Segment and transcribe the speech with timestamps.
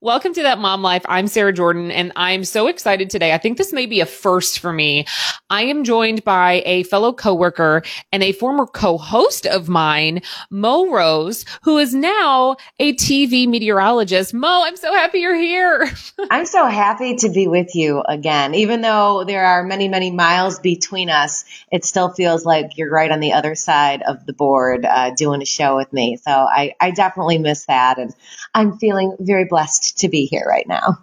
[0.00, 1.02] Welcome to That Mom Life.
[1.08, 3.32] I'm Sarah Jordan and I'm so excited today.
[3.32, 5.06] I think this may be a first for me.
[5.50, 7.82] I am joined by a fellow coworker
[8.12, 10.22] and a former co-host of mine,
[10.52, 14.32] Mo Rose, who is now a TV meteorologist.
[14.32, 15.90] Mo, I'm so happy you're here.
[16.30, 18.54] I'm so happy to be with you again.
[18.54, 23.10] Even though there are many, many miles between us, it still feels like you're right
[23.10, 26.16] on the other side of the board uh, doing a show with me.
[26.16, 27.98] So I, I definitely miss that.
[27.98, 28.14] And
[28.54, 30.98] I'm feeling very blessed to be here right now.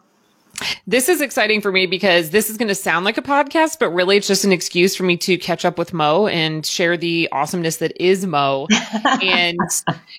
[0.87, 3.89] This is exciting for me because this is going to sound like a podcast, but
[3.89, 7.27] really it's just an excuse for me to catch up with Mo and share the
[7.31, 8.67] awesomeness that is Mo.
[9.21, 9.59] and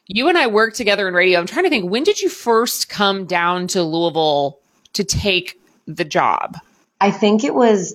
[0.06, 1.40] you and I worked together in radio.
[1.40, 4.58] I'm trying to think, when did you first come down to Louisville
[4.92, 6.58] to take the job?
[7.00, 7.94] I think it was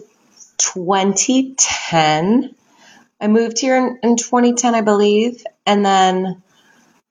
[0.61, 2.55] 2010.
[3.20, 5.43] I moved here in, in 2010, I believe.
[5.65, 6.41] And then,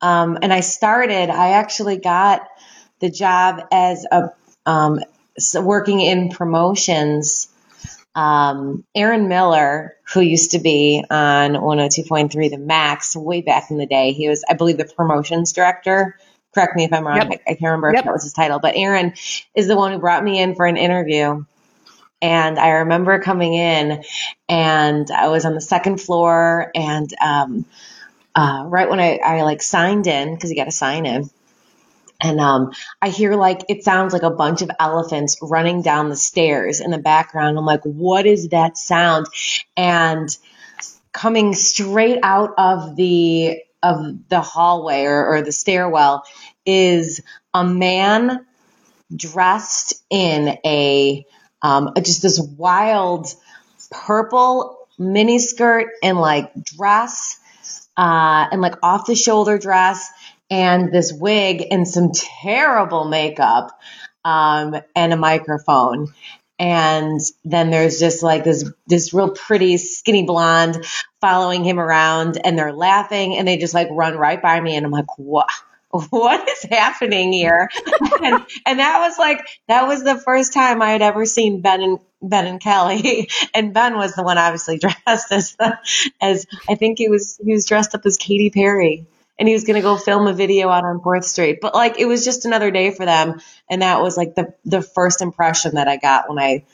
[0.01, 2.47] um, and I started, I actually got
[3.01, 4.31] the job as a
[4.67, 5.01] um,
[5.39, 7.49] so working in promotions.
[8.15, 13.87] Um, Aaron Miller, who used to be on 102.3 The Max way back in the
[13.87, 16.19] day, he was, I believe, the promotions director.
[16.53, 17.17] Correct me if I'm wrong.
[17.17, 17.27] Yep.
[17.27, 18.01] I, I, can't remember yep.
[18.01, 19.15] if that was his title, but Aaron
[19.55, 21.45] is the one who brought me in for an interview.
[22.23, 24.05] And I remember coming in
[24.49, 27.65] and I was on the second floor and, um,
[28.35, 31.31] uh, right when I, I like signed in, cause you got to sign in
[32.21, 36.17] and um, I hear like it sounds like a bunch of elephants running down the
[36.17, 37.59] stairs in the background.
[37.59, 39.27] I'm like, what is that sound?
[39.77, 40.29] And
[41.13, 46.25] coming straight out of the of the hallway or, or the stairwell
[46.67, 47.23] is
[47.55, 48.45] a man
[49.15, 51.25] dressed in a
[51.63, 53.27] um, just this wild
[53.91, 57.39] purple miniskirt and like dress
[57.97, 60.11] uh, and like off the shoulder dress
[60.51, 63.79] and this wig and some terrible makeup
[64.25, 66.09] um, and a microphone.
[66.59, 70.85] And then there's just like this, this real pretty skinny blonde
[71.21, 74.77] following him around and they're laughing and they just like run right by me.
[74.77, 75.49] And I'm like, what?
[76.11, 77.69] What is happening here?
[78.23, 81.83] and, and that was like, that was the first time I had ever seen Ben
[81.83, 83.29] and Ben and Kelly.
[83.55, 85.79] And Ben was the one obviously dressed as, the,
[86.21, 89.07] as I think he was, he was dressed up as Katy Perry
[89.39, 91.59] and he was going to go film a video out on Fourth Street.
[91.61, 93.41] But like, it was just another day for them.
[93.69, 96.65] And that was like the, the first impression that I got when I,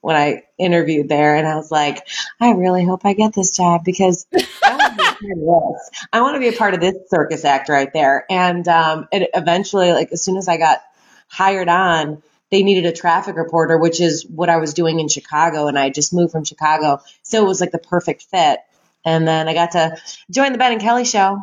[0.00, 1.36] when I interviewed there.
[1.36, 2.06] And I was like,
[2.40, 6.80] I really hope I get this job because I want to be a part of
[6.80, 6.94] this.
[7.08, 8.24] Circus act right there.
[8.30, 10.80] And, um, it eventually, like, as soon as I got
[11.28, 15.66] hired on, they needed a traffic reporter, which is what I was doing in Chicago.
[15.66, 17.00] And I just moved from Chicago.
[17.22, 18.60] So it was like the perfect fit.
[19.04, 19.96] And then I got to
[20.30, 21.38] join the Ben and Kelly show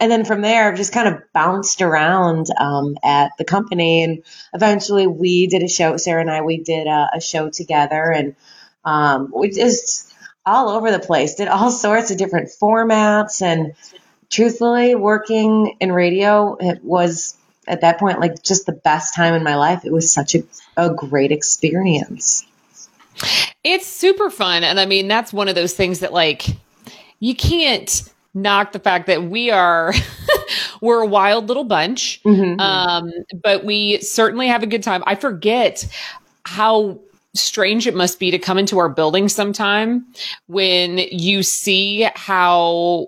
[0.00, 4.22] and then from there, I've just kind of bounced around um, at the company, and
[4.54, 5.96] eventually we did a show.
[5.96, 8.36] Sarah and I, we did a, a show together, and
[8.84, 10.12] um, we just
[10.46, 11.34] all over the place.
[11.34, 13.74] Did all sorts of different formats, and
[14.30, 19.42] truthfully, working in radio it was at that point like just the best time in
[19.42, 19.84] my life.
[19.84, 20.44] It was such a,
[20.76, 22.46] a great experience.
[23.64, 26.46] It's super fun, and I mean that's one of those things that like
[27.18, 29.92] you can't knock the fact that we are
[30.80, 32.60] we're a wild little bunch mm-hmm.
[32.60, 33.10] um,
[33.42, 35.86] but we certainly have a good time i forget
[36.44, 36.98] how
[37.34, 40.06] strange it must be to come into our building sometime
[40.46, 43.06] when you see how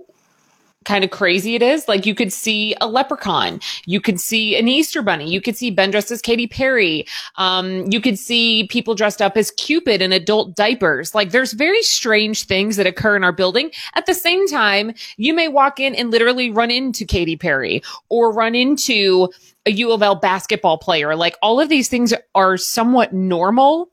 [0.84, 1.86] kind of crazy it is.
[1.88, 5.70] Like you could see a leprechaun, you could see an Easter bunny, you could see
[5.70, 10.12] Ben dressed as Katy Perry, um, you could see people dressed up as Cupid in
[10.12, 11.14] adult diapers.
[11.14, 13.70] Like there's very strange things that occur in our building.
[13.94, 18.32] At the same time, you may walk in and literally run into Katy Perry or
[18.32, 19.28] run into
[19.66, 21.14] a U of L basketball player.
[21.14, 23.90] Like all of these things are somewhat normal.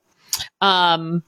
[0.61, 1.23] Um,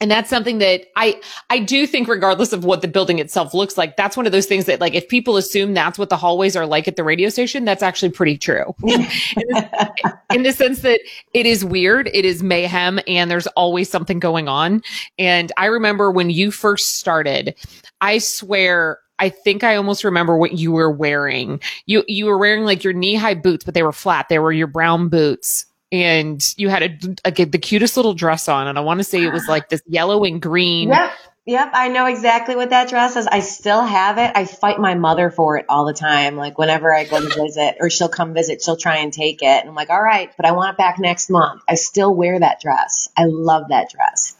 [0.00, 1.20] and that's something that I
[1.50, 4.46] I do think regardless of what the building itself looks like that's one of those
[4.46, 7.28] things that like if people assume that's what the hallways are like at the radio
[7.28, 11.00] station that's actually pretty true in, the sense that
[11.34, 14.82] it is weird it is mayhem and there's always something going on
[15.18, 17.54] and I remember when you first started
[18.00, 21.60] I swear I think I almost remember what you were wearing.
[21.86, 24.28] You you were wearing like your knee high boots, but they were flat.
[24.28, 28.66] They were your brown boots and you had a, a, the cutest little dress on,
[28.66, 30.90] and I want to say it was like this yellow and green.
[30.90, 31.12] Yep.
[31.46, 33.26] Yep, I know exactly what that dress is.
[33.26, 34.32] I still have it.
[34.34, 36.36] I fight my mother for it all the time.
[36.36, 39.46] Like whenever I go to visit or she'll come visit, she'll try and take it.
[39.46, 41.62] And I'm like, all right, but I want it back next month.
[41.66, 43.08] I still wear that dress.
[43.16, 44.36] I love that dress.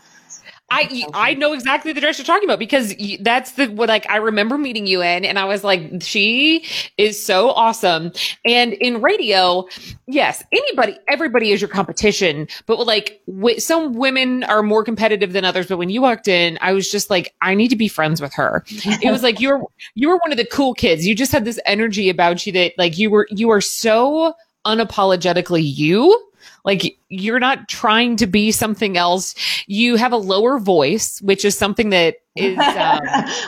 [0.70, 4.16] I I know exactly the dress you're talking about because that's the what like I
[4.16, 6.66] remember meeting you in, and I was like, she
[6.98, 8.12] is so awesome.
[8.44, 9.66] And in radio,
[10.06, 15.44] yes, anybody, everybody is your competition, but like w- some women are more competitive than
[15.44, 15.68] others.
[15.68, 18.34] But when you walked in, I was just like, I need to be friends with
[18.34, 18.64] her.
[18.68, 19.62] it was like you're
[19.94, 21.06] you were one of the cool kids.
[21.06, 24.34] You just had this energy about you that like you were you are so
[24.66, 26.27] unapologetically you
[26.64, 29.34] like you're not trying to be something else.
[29.66, 33.00] You have a lower voice, which is something that is um,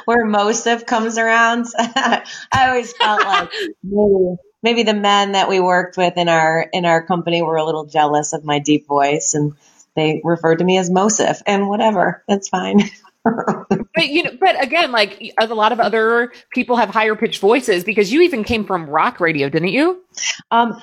[0.05, 1.67] where most of comes around.
[1.79, 3.50] I always felt like
[3.82, 7.64] maybe, maybe the men that we worked with in our in our company were a
[7.64, 9.53] little jealous of my deep voice and
[9.96, 12.23] they referred to me as Mosif and whatever.
[12.29, 12.81] That's fine.
[13.25, 17.85] but you know, but again, like a lot of other people have higher pitched voices
[17.85, 20.03] because you even came from rock radio, didn't you?
[20.50, 20.81] Um,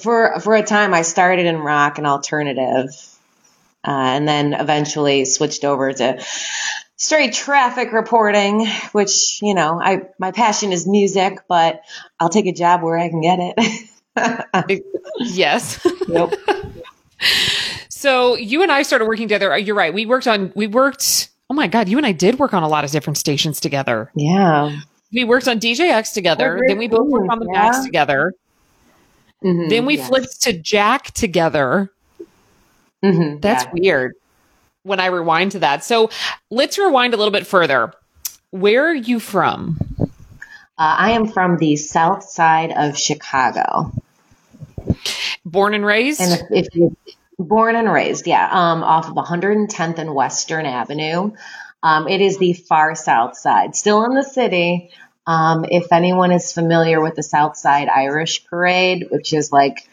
[0.00, 2.90] for for a time, I started in rock and alternative,
[3.86, 6.24] uh, and then eventually switched over to
[6.96, 8.66] straight traffic reporting.
[8.92, 11.82] Which you know, I my passion is music, but
[12.20, 14.84] I'll take a job where I can get it.
[15.18, 15.84] yes.
[16.08, 16.34] Yep.
[17.88, 19.56] so you and I started working together.
[19.58, 19.92] You're right.
[19.92, 20.52] We worked on.
[20.54, 21.28] We worked.
[21.50, 24.10] Oh my God, you and I did work on a lot of different stations together.
[24.14, 24.78] Yeah.
[25.12, 26.58] We worked on DJX together.
[26.58, 27.60] Oh, then we both worked on the yeah.
[27.60, 28.32] Max together.
[29.42, 30.08] Mm-hmm, then we yes.
[30.08, 31.90] flipped to Jack together.
[33.02, 33.70] Mm-hmm, That's yeah.
[33.72, 34.14] weird
[34.82, 35.84] when I rewind to that.
[35.84, 36.10] So
[36.50, 37.92] let's rewind a little bit further.
[38.50, 39.78] Where are you from?
[40.00, 40.06] Uh,
[40.76, 43.92] I am from the south side of Chicago.
[45.44, 46.20] Born and raised?
[46.20, 46.96] And if, if you
[47.38, 51.32] born and raised, yeah, um, off of 110th and Western Avenue.
[51.82, 54.90] Um, it is the far south side, still in the city,
[55.26, 59.88] um, if anyone is familiar with the Southside Irish Parade, which is like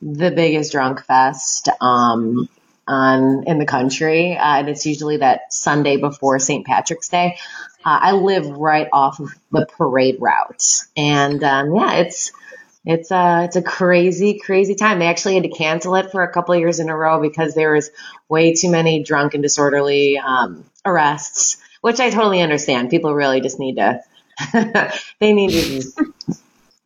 [0.00, 2.48] the biggest drunk fest um,
[2.88, 6.66] on in the country, uh, and it's usually that Sunday before St.
[6.66, 7.36] Patrick's Day.
[7.84, 10.64] Uh, I live right off of the parade route,
[10.96, 12.32] and um, yeah, it's
[12.84, 14.98] it's a it's a crazy crazy time.
[14.98, 17.74] They actually had to cancel it for a couple years in a row because there
[17.74, 17.90] was
[18.28, 22.88] way too many drunk and disorderly um, arrests, which I totally understand.
[22.88, 24.02] People really just need to
[25.20, 26.12] they need to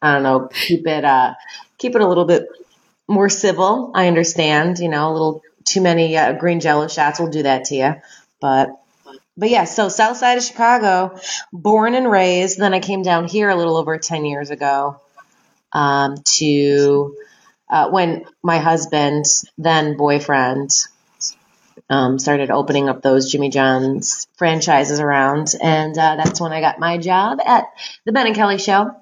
[0.04, 1.32] I don't know, keep it, uh,
[1.78, 2.46] keep it a little bit
[3.08, 3.90] more civil.
[3.94, 7.64] I understand, you know, a little too many uh, green jello shots will do that
[7.66, 7.94] to you.
[8.38, 8.68] But,
[9.34, 11.18] but yeah, so south side of Chicago,
[11.54, 12.58] born and raised.
[12.58, 15.00] Then I came down here a little over 10 years ago,
[15.72, 17.16] um, to,
[17.70, 19.24] uh, when my husband,
[19.56, 20.68] then boyfriend,
[21.90, 25.54] um, started opening up those Jimmy John's franchises around.
[25.60, 27.66] And uh, that's when I got my job at
[28.04, 28.94] the Ben and Kelly show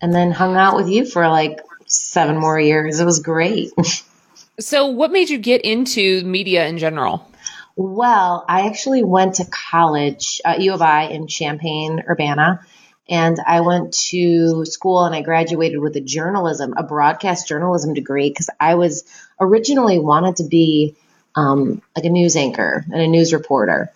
[0.00, 3.00] and then hung out with you for like seven more years.
[3.00, 3.70] It was great.
[4.60, 7.28] so, what made you get into media in general?
[7.76, 12.60] Well, I actually went to college at U of I in Champaign, Urbana.
[13.08, 18.28] And I went to school and I graduated with a journalism, a broadcast journalism degree
[18.28, 19.04] because I was
[19.40, 20.96] originally wanted to be
[21.38, 23.92] um, like a news anchor and a news reporter.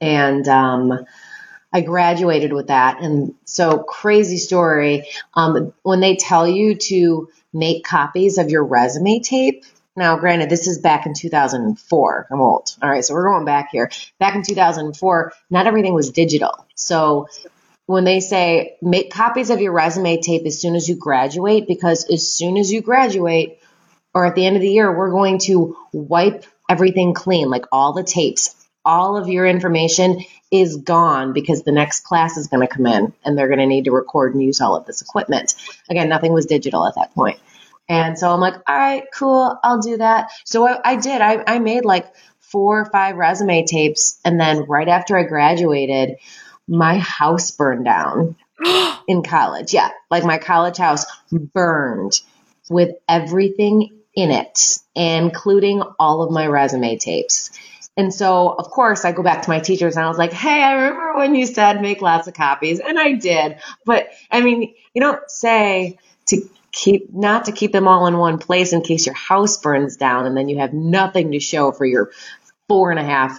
[0.00, 1.06] And um,
[1.72, 3.00] I graduated with that.
[3.00, 5.08] And so, crazy story.
[5.34, 10.66] Um, when they tell you to make copies of your resume tape, now, granted, this
[10.66, 12.26] is back in 2004.
[12.30, 12.74] I'm old.
[12.82, 13.90] All right, so we're going back here.
[14.18, 16.66] Back in 2004, not everything was digital.
[16.74, 17.28] So
[17.84, 22.08] when they say make copies of your resume tape as soon as you graduate, because
[22.10, 23.58] as soon as you graduate,
[24.14, 27.92] or at the end of the year, we're going to wipe everything clean, like all
[27.92, 30.20] the tapes, all of your information
[30.50, 33.66] is gone because the next class is going to come in and they're going to
[33.66, 35.54] need to record and use all of this equipment.
[35.88, 37.38] Again, nothing was digital at that point.
[37.88, 40.30] And so I'm like, all right, cool, I'll do that.
[40.44, 41.20] So I, I did.
[41.20, 42.06] I, I made like
[42.40, 44.20] four or five resume tapes.
[44.24, 46.16] And then right after I graduated,
[46.68, 48.36] my house burned down
[49.08, 49.74] in college.
[49.74, 52.20] Yeah, like my college house burned
[52.70, 57.50] with everything in it, including all of my resume tapes.
[57.96, 60.62] And so, of course, I go back to my teachers and I was like, Hey,
[60.62, 62.80] I remember when you said make lots of copies.
[62.80, 63.58] And I did.
[63.84, 68.38] But I mean, you don't say to keep, not to keep them all in one
[68.38, 71.84] place in case your house burns down and then you have nothing to show for
[71.84, 72.12] your
[72.66, 73.38] four and a half,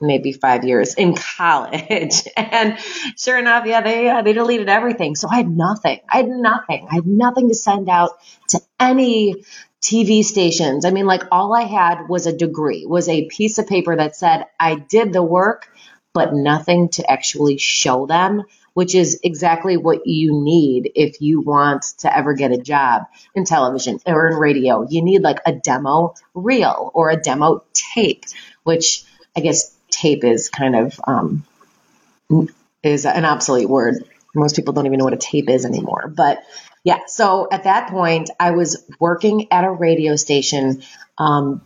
[0.00, 2.22] maybe five years in college.
[2.36, 2.78] and
[3.18, 5.16] sure enough, yeah, they, uh, they deleted everything.
[5.16, 6.00] So I had nothing.
[6.08, 6.88] I had nothing.
[6.90, 8.12] I had nothing to send out
[8.48, 9.44] to any
[9.82, 10.84] TV stations.
[10.84, 14.16] I mean, like all I had was a degree, was a piece of paper that
[14.16, 15.68] said I did the work,
[16.14, 21.82] but nothing to actually show them, which is exactly what you need if you want
[21.98, 23.02] to ever get a job
[23.34, 24.86] in television or in radio.
[24.88, 28.24] You need like a demo reel or a demo tape,
[28.62, 29.04] which
[29.36, 31.44] I guess tape is kind of um,
[32.82, 34.04] is an obsolete word.
[34.34, 36.12] Most people don't even know what a tape is anymore.
[36.14, 36.41] But
[36.84, 40.82] yeah, so at that point, I was working at a radio station
[41.16, 41.62] um,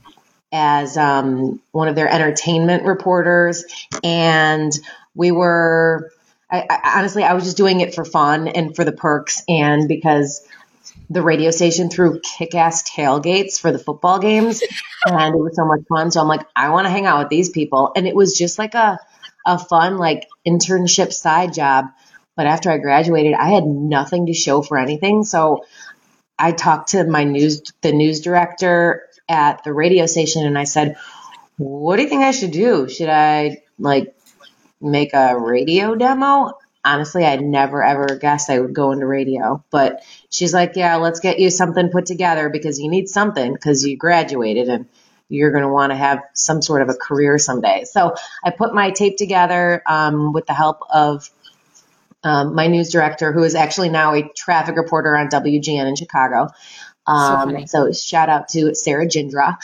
[0.53, 3.65] as um, one of their entertainment reporters,
[4.05, 4.73] and
[5.15, 6.11] we were.
[6.49, 9.89] I, I, honestly, I was just doing it for fun and for the perks, and
[9.89, 10.47] because
[11.09, 14.63] the radio station threw kick-ass tailgates for the football games,
[15.07, 16.11] and it was so much fun.
[16.11, 18.59] So I'm like, I want to hang out with these people, and it was just
[18.59, 18.99] like a
[19.47, 21.87] a fun like internship side job.
[22.37, 25.25] But after I graduated, I had nothing to show for anything.
[25.25, 25.65] So
[26.39, 30.97] I talked to my news, the news director at the radio station and I said,
[31.57, 32.89] what do you think I should do?
[32.89, 34.15] Should I like
[34.81, 36.53] make a radio demo?
[36.85, 41.19] Honestly, I never ever guessed I would go into radio, but she's like, yeah, let's
[41.19, 44.87] get you something put together because you need something because you graduated and
[45.29, 47.85] you're going to want to have some sort of a career someday.
[47.85, 48.15] So
[48.45, 51.29] I put my tape together um, with the help of
[52.23, 56.49] um, my news director, who is actually now a traffic reporter on WGN in Chicago.
[57.07, 59.57] Um, so, so, shout out to Sarah Jindra.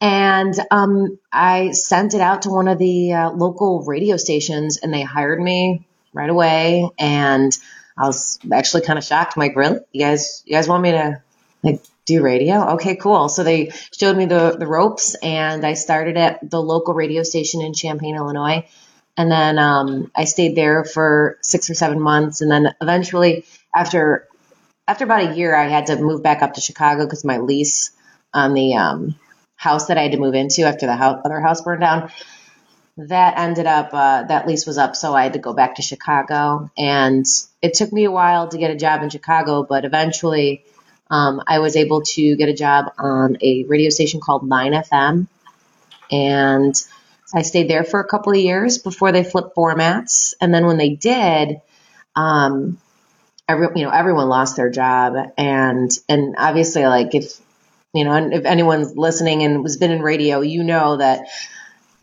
[0.00, 4.92] And um, I sent it out to one of the uh, local radio stations, and
[4.92, 6.88] they hired me right away.
[6.98, 7.56] And
[7.96, 9.34] I was actually kind of shocked.
[9.36, 9.78] I'm like, really?
[9.92, 11.22] You guys, you guys want me to
[11.62, 12.74] like do radio?
[12.74, 13.28] Okay, cool.
[13.28, 17.62] So they showed me the, the ropes and I started at the local radio station
[17.62, 18.66] in Champaign, Illinois.
[19.16, 22.40] And then um, I stayed there for six or seven months.
[22.40, 23.44] And then eventually,
[23.74, 24.28] after
[24.86, 27.90] after about a year, I had to move back up to Chicago because my lease
[28.32, 29.14] on the um,
[29.56, 32.10] house that I had to move into after the house, other house burned down,
[32.96, 34.94] that ended up, uh, that lease was up.
[34.94, 36.70] So I had to go back to Chicago.
[36.76, 37.24] And
[37.62, 40.64] it took me a while to get a job in Chicago, but eventually
[41.10, 45.28] um, I was able to get a job on a radio station called 9FM.
[46.10, 46.74] And
[47.32, 50.34] I stayed there for a couple of years before they flipped formats.
[50.40, 51.60] And then when they did,
[52.16, 52.78] um,
[53.48, 55.14] every, you know, everyone lost their job.
[55.36, 57.40] And, and obviously, like, if,
[57.92, 61.26] you know, if anyone's listening and has been in radio, you know that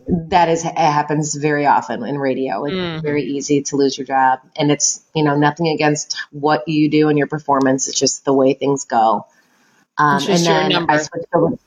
[0.07, 2.65] that is happens very often in radio.
[2.65, 3.01] It's mm.
[3.01, 7.09] very easy to lose your job, and it's you know nothing against what you do
[7.09, 7.87] and your performance.
[7.87, 9.27] It's just the way things go.
[9.97, 11.57] Um, and then I switched over.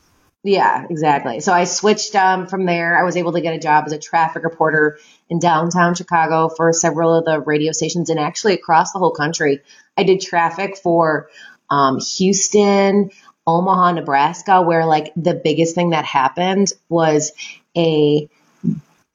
[0.44, 1.40] Yeah, exactly.
[1.40, 2.98] So I switched um, from there.
[2.98, 4.98] I was able to get a job as a traffic reporter
[5.30, 9.62] in downtown Chicago for several of the radio stations and actually across the whole country.
[9.96, 11.30] I did traffic for
[11.70, 13.10] um, Houston,
[13.46, 17.32] Omaha, Nebraska, where like the biggest thing that happened was
[17.74, 18.28] a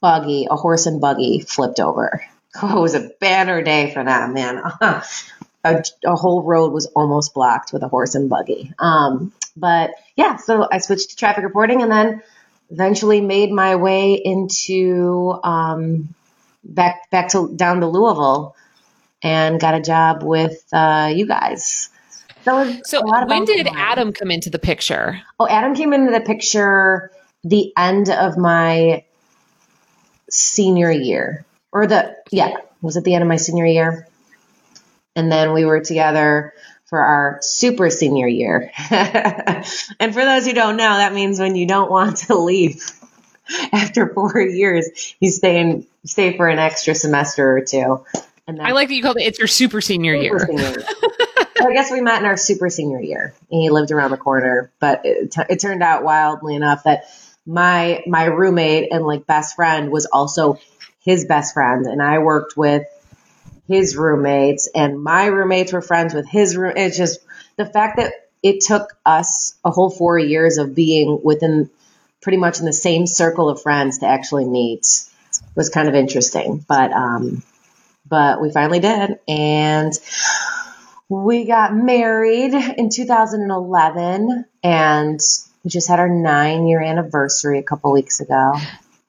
[0.01, 2.23] buggy, a horse and buggy flipped over.
[2.59, 4.57] Oh, it was a banner day for that, man.
[4.81, 5.03] a,
[6.03, 8.73] a, whole road was almost blocked with a horse and buggy.
[8.79, 12.23] Um, but yeah, so I switched to traffic reporting and then
[12.69, 16.13] eventually made my way into um,
[16.63, 18.55] back back to down to Louisville
[19.21, 21.89] and got a job with uh, you guys.
[22.45, 25.21] So, so when did Adam come into the picture?
[25.39, 27.11] Oh, Adam came into the picture
[27.43, 29.03] the end of my
[30.29, 34.07] senior year or the yeah was it the end of my senior year
[35.15, 36.53] and then we were together
[36.89, 41.67] for our super senior year and for those who don't know that means when you
[41.67, 42.83] don't want to leave
[43.71, 48.03] after four years you stay in stay for an extra semester or two
[48.47, 50.83] and i like that you called it it's your super senior super year, senior year.
[51.61, 53.33] I guess we met in our super senior year.
[53.51, 57.03] and He lived around the corner, but it, t- it turned out wildly enough that
[57.45, 60.59] my my roommate and like best friend was also
[61.03, 62.83] his best friend and I worked with
[63.69, 67.19] his roommates and my roommates were friends with his room it's just
[67.55, 68.11] the fact that
[68.41, 71.69] it took us a whole 4 years of being within
[72.21, 74.85] pretty much in the same circle of friends to actually meet
[75.55, 77.43] was kind of interesting but um
[78.09, 79.93] but we finally did and
[81.09, 85.19] we got married in 2011 and
[85.63, 88.53] we just had our nine year anniversary a couple weeks ago.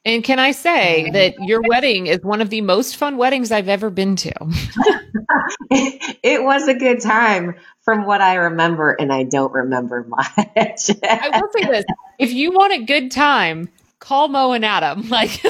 [0.04, 3.68] And can I say that your wedding is one of the most fun weddings I've
[3.68, 4.32] ever been to?
[5.70, 10.90] it was a good time from what I remember, and I don't remember much.
[11.02, 11.84] I will say this
[12.18, 15.08] if you want a good time, call Mo and Adam.
[15.10, 15.42] Like,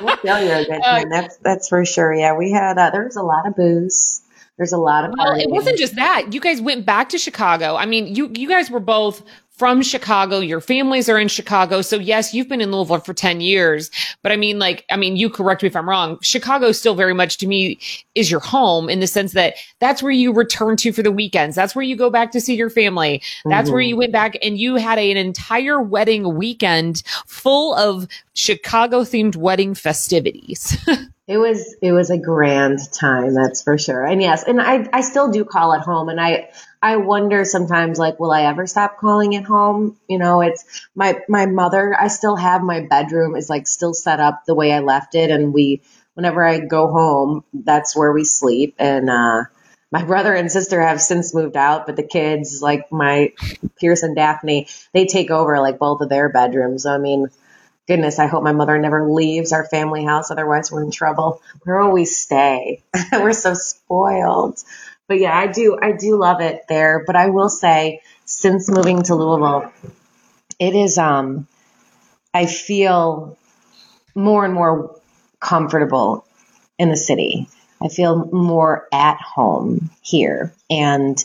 [0.00, 1.06] we'll tell you a good uh, time.
[1.06, 2.14] Uh, that's, that's for sure.
[2.14, 4.22] Yeah, we had, uh, there was a lot of booze.
[4.56, 5.12] There's a lot of.
[5.16, 6.32] Well, it wasn't just that.
[6.32, 7.76] You guys went back to Chicago.
[7.76, 9.22] I mean, you you guys were both
[9.58, 10.38] from Chicago.
[10.38, 11.82] Your families are in Chicago.
[11.82, 13.90] So yes, you've been in Louisville for 10 years,
[14.22, 16.18] but I mean, like, I mean, you correct me if I'm wrong.
[16.22, 17.78] Chicago still very much to me
[18.14, 21.56] is your home in the sense that that's where you return to for the weekends.
[21.56, 23.20] That's where you go back to see your family.
[23.44, 23.72] That's mm-hmm.
[23.72, 29.00] where you went back and you had a, an entire wedding weekend full of Chicago
[29.00, 30.78] themed wedding festivities.
[31.28, 34.02] It was it was a grand time, that's for sure.
[34.02, 36.48] And yes, and I I still do call it home and I
[36.82, 39.96] I wonder sometimes like will I ever stop calling it home?
[40.08, 44.20] You know, it's my my mother, I still have my bedroom is like still set
[44.20, 45.82] up the way I left it and we
[46.14, 49.44] whenever I go home, that's where we sleep and uh
[49.90, 53.32] my brother and sister have since moved out, but the kids, like my
[53.80, 56.82] Pierce and Daphne, they take over like both of their bedrooms.
[56.82, 57.28] So, I mean,
[57.86, 60.30] goodness, I hope my mother never leaves our family house.
[60.30, 61.40] Otherwise, we're in trouble.
[61.64, 62.82] Where will we stay?
[63.12, 64.58] we're so spoiled.
[65.08, 67.02] But yeah, I do, I do love it there.
[67.06, 69.72] But I will say, since moving to Louisville,
[70.58, 71.48] it is, um,
[72.34, 73.38] I feel
[74.14, 75.00] more and more
[75.40, 76.26] comfortable
[76.78, 77.48] in the city.
[77.82, 80.52] I feel more at home here.
[80.68, 81.22] And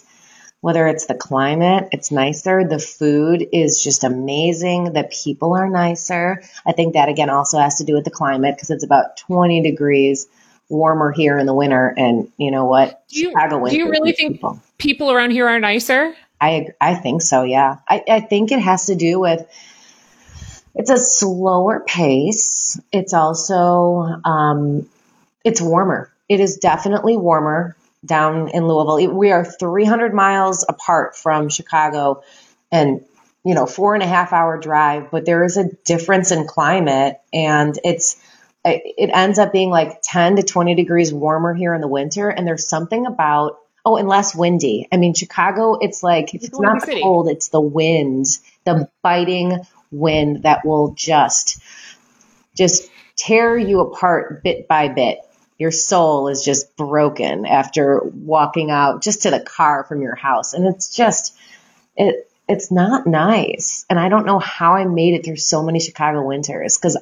[0.61, 2.63] whether it's the climate, it's nicer.
[2.63, 4.93] The food is just amazing.
[4.93, 6.41] The people are nicer.
[6.65, 9.61] I think that again also has to do with the climate because it's about 20
[9.61, 10.27] degrees
[10.69, 11.93] warmer here in the winter.
[11.95, 13.03] And you know what?
[13.09, 14.59] Do you, Chicago do you really think people.
[14.77, 16.15] people around here are nicer?
[16.39, 17.43] I, I think so.
[17.43, 17.77] Yeah.
[17.87, 19.45] I, I think it has to do with,
[20.75, 22.79] it's a slower pace.
[22.91, 24.89] It's also, um,
[25.43, 26.11] it's warmer.
[26.27, 29.15] It is definitely warmer down in Louisville.
[29.15, 32.23] We are 300 miles apart from Chicago
[32.71, 33.05] and,
[33.45, 37.21] you know, four and a half hour drive, but there is a difference in climate
[37.31, 38.21] and it's,
[38.65, 42.29] it ends up being like 10 to 20 degrees warmer here in the winter.
[42.29, 44.87] And there's something about, oh, and less windy.
[44.91, 48.25] I mean, Chicago, it's like, it's, it's not the cold, it's the wind,
[48.63, 49.59] the biting
[49.91, 51.61] wind that will just,
[52.55, 55.19] just tear you apart bit by bit
[55.57, 60.53] your soul is just broken after walking out just to the car from your house.
[60.53, 61.37] And it's just,
[61.95, 63.85] it, it's not nice.
[63.89, 66.97] And I don't know how I made it through so many Chicago winters because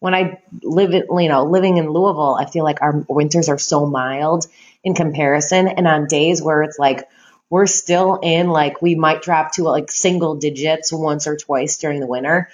[0.00, 3.58] when I live in, you know, living in Louisville, I feel like our winters are
[3.58, 4.46] so mild
[4.82, 5.68] in comparison.
[5.68, 7.08] And on days where it's like,
[7.50, 12.00] we're still in like, we might drop to like single digits once or twice during
[12.00, 12.48] the winter.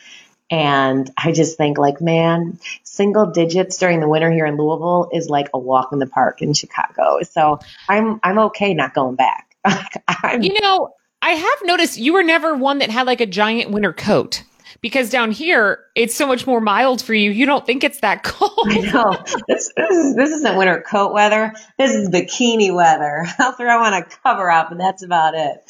[0.51, 5.29] And I just think like, man, single digits during the winter here in Louisville is
[5.29, 7.21] like a walk in the park in Chicago.
[7.23, 9.57] So I'm, I'm okay not going back.
[10.41, 13.93] you know, I have noticed you were never one that had like a giant winter
[13.93, 14.45] coat
[14.81, 17.31] because down here it's so much more mild for you.
[17.31, 18.67] You don't think it's that cold.
[18.67, 19.13] I know
[19.49, 21.55] this, this, is, this isn't winter coat weather.
[21.79, 23.27] This is bikini weather.
[23.39, 25.63] I'll throw on a cover up and that's about it.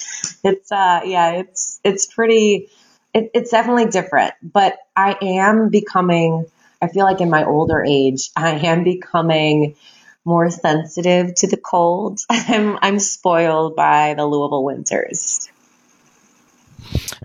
[0.44, 2.68] It's, uh, yeah, it's, it's pretty,
[3.14, 6.46] it, it's definitely different, but I am becoming,
[6.80, 9.76] I feel like in my older age, I am becoming
[10.24, 12.20] more sensitive to the cold.
[12.30, 15.48] I'm, I'm spoiled by the Louisville winters.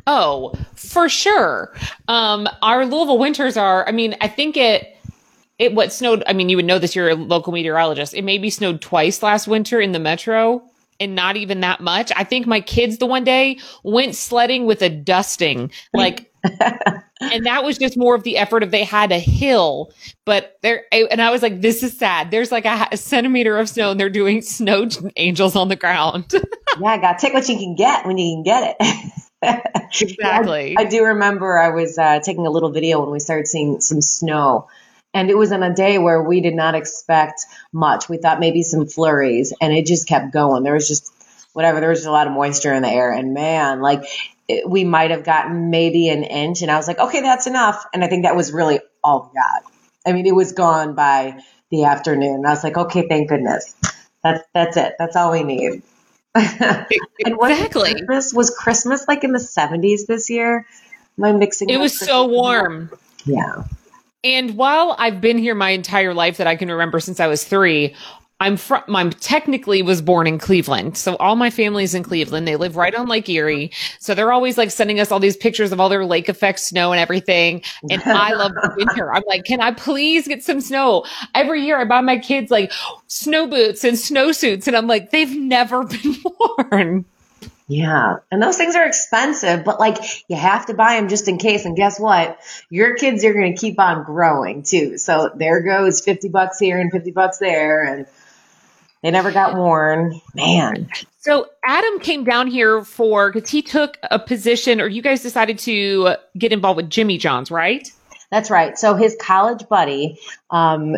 [0.07, 1.73] Oh, for sure.
[2.07, 4.97] Um, our Louisville winters are, I mean, I think it,
[5.59, 8.13] it what snowed, I mean, you would know this, you're a local meteorologist.
[8.13, 10.63] It maybe snowed twice last winter in the metro
[10.99, 12.11] and not even that much.
[12.15, 16.31] I think my kids the one day went sledding with a dusting, like,
[17.21, 19.91] and that was just more of the effort of they had a hill,
[20.25, 22.31] but there, and I was like, this is sad.
[22.31, 26.33] There's like a, a centimeter of snow and they're doing snow angels on the ground.
[26.79, 29.11] yeah, got take what you can get when you can get it.
[30.01, 30.75] exactly.
[30.77, 33.81] I, I, do remember I was uh, taking a little video when we started seeing
[33.81, 34.67] some snow
[35.13, 38.07] and it was on a day where we did not expect much.
[38.07, 40.63] We thought maybe some flurries and it just kept going.
[40.63, 41.11] There was just
[41.53, 41.79] whatever.
[41.79, 44.03] There was just a lot of moisture in the air and man, like
[44.47, 47.83] it, we might have gotten maybe an inch and I was like, okay, that's enough.
[47.93, 49.71] And I think that was really all we got.
[50.05, 51.39] I mean, it was gone by
[51.71, 52.45] the afternoon.
[52.45, 53.75] I was like, okay, thank goodness.
[54.23, 54.93] That's, that's it.
[54.99, 55.83] That's all we need.
[56.35, 56.85] And
[57.25, 57.91] exactly.
[57.91, 60.65] Christmas, was Christmas like in the 70s this year?
[61.17, 61.69] Am I mixing?
[61.69, 62.89] It was so warm.
[63.25, 63.63] Yeah.
[64.23, 67.43] And while I've been here my entire life that I can remember since I was
[67.43, 67.95] three,
[68.41, 70.97] I'm from, I'm technically was born in Cleveland.
[70.97, 72.47] So all my family's in Cleveland.
[72.47, 73.71] They live right on Lake Erie.
[73.99, 76.91] So they're always like sending us all these pictures of all their lake effect snow
[76.91, 77.61] and everything.
[77.91, 79.13] And I love the winter.
[79.13, 81.05] I'm like, can I please get some snow?
[81.35, 82.71] Every year I buy my kids like
[83.05, 84.65] snow boots and snowsuits.
[84.65, 87.05] And I'm like, they've never been worn.
[87.67, 88.17] Yeah.
[88.31, 91.65] And those things are expensive, but like you have to buy them just in case.
[91.65, 92.39] And guess what?
[92.71, 94.97] Your kids are going to keep on growing too.
[94.97, 97.83] So there goes 50 bucks here and 50 bucks there.
[97.83, 98.07] And
[99.03, 100.21] They never got worn.
[100.35, 100.89] Man.
[101.19, 105.59] So Adam came down here for because he took a position, or you guys decided
[105.59, 107.87] to get involved with Jimmy John's, right?
[108.31, 108.77] That's right.
[108.77, 110.95] So his college buddy, um,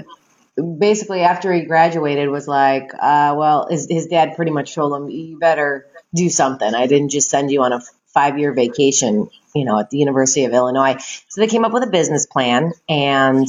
[0.78, 5.10] basically after he graduated, was like, uh, well, his, his dad pretty much told him,
[5.10, 6.76] you better do something.
[6.76, 7.82] I didn't just send you on a
[8.14, 10.98] five year vacation, you know, at the University of Illinois.
[11.30, 13.48] So they came up with a business plan and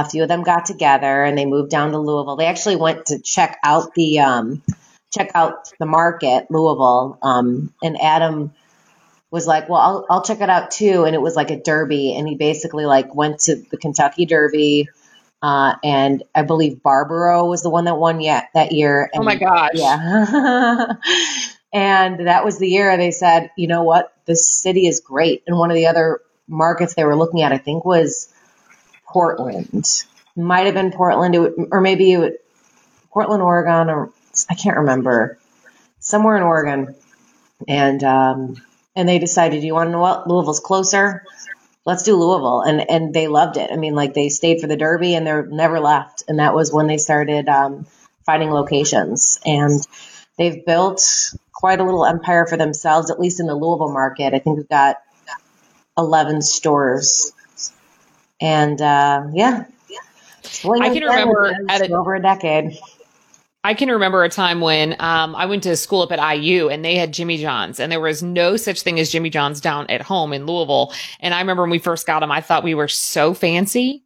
[0.00, 2.36] a few of them got together and they moved down to Louisville.
[2.36, 4.62] They actually went to check out the, um,
[5.12, 7.18] check out the market, Louisville.
[7.22, 8.52] Um, and Adam
[9.30, 11.04] was like, well, I'll, I'll check it out too.
[11.04, 12.14] And it was like a derby.
[12.14, 14.88] And he basically like went to the Kentucky Derby.
[15.42, 19.10] Uh, and I believe Barbaro was the one that won yet that year.
[19.12, 19.72] And, oh my gosh.
[19.74, 20.94] Yeah.
[21.72, 24.12] and that was the year they said, you know what?
[24.26, 25.42] This city is great.
[25.46, 28.32] And one of the other markets they were looking at, I think was
[29.08, 30.04] Portland.
[30.36, 31.34] Might have been Portland,
[31.70, 32.38] or maybe it would,
[33.10, 34.10] Portland, Oregon, or
[34.50, 35.38] I can't remember,
[35.98, 36.94] somewhere in Oregon,
[37.66, 38.56] and um,
[38.94, 40.28] and they decided, you want to know what?
[40.28, 41.24] Louisville's closer.
[41.86, 43.70] Let's do Louisville, and and they loved it.
[43.72, 46.72] I mean, like they stayed for the Derby and they're never left, and that was
[46.72, 47.86] when they started um,
[48.26, 49.80] finding locations, and
[50.36, 51.00] they've built
[51.52, 54.34] quite a little empire for themselves, at least in the Louisville market.
[54.34, 54.96] I think we've got
[55.96, 57.32] eleven stores,
[58.40, 59.64] and uh, yeah,
[60.64, 62.78] I can remember at a, over a decade.
[63.66, 66.84] I can remember a time when um, I went to school up at IU and
[66.84, 70.00] they had Jimmy John's and there was no such thing as Jimmy John's down at
[70.02, 70.92] home in Louisville.
[71.18, 74.04] And I remember when we first got them, I thought we were so fancy.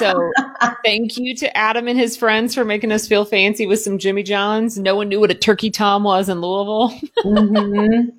[0.00, 0.32] so
[0.84, 4.24] thank you to Adam and his friends for making us feel fancy with some Jimmy
[4.24, 4.76] John's.
[4.76, 6.90] No one knew what a turkey tom was in Louisville.
[7.24, 8.08] mm-hmm.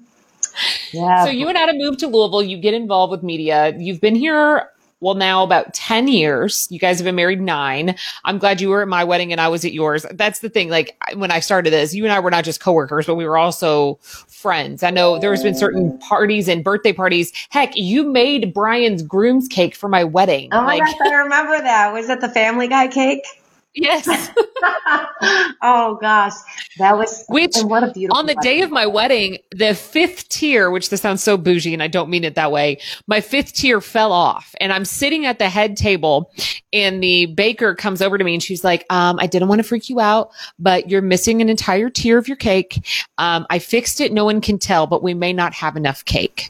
[0.91, 1.25] Yeah.
[1.25, 2.41] So you and Adam moved to Louisville.
[2.41, 3.75] You get involved with media.
[3.77, 6.67] You've been here well, now about 10 years.
[6.71, 7.95] You guys have been married nine.
[8.25, 10.05] I'm glad you were at my wedding and I was at yours.
[10.11, 10.69] That's the thing.
[10.69, 13.37] Like when I started this, you and I were not just coworkers, but we were
[13.37, 14.81] also friends.
[14.81, 17.31] I know there's been certain parties and birthday parties.
[17.49, 20.49] Heck, you made Brian's groom's cake for my wedding.
[20.51, 21.93] Oh my like, gosh, I remember that.
[21.93, 23.25] Was that the Family Guy cake?
[23.79, 24.07] Yes.
[25.61, 26.33] oh gosh,
[26.79, 27.55] that was which.
[27.59, 28.17] what a beautiful.
[28.17, 31.83] On the day of my wedding, the fifth tier, which this sounds so bougie, and
[31.83, 32.79] I don't mean it that way.
[33.05, 36.31] My fifth tier fell off, and I'm sitting at the head table,
[36.73, 39.63] and the baker comes over to me, and she's like, um, "I didn't want to
[39.63, 42.83] freak you out, but you're missing an entire tier of your cake.
[43.19, 44.11] Um, I fixed it.
[44.11, 46.49] No one can tell, but we may not have enough cake."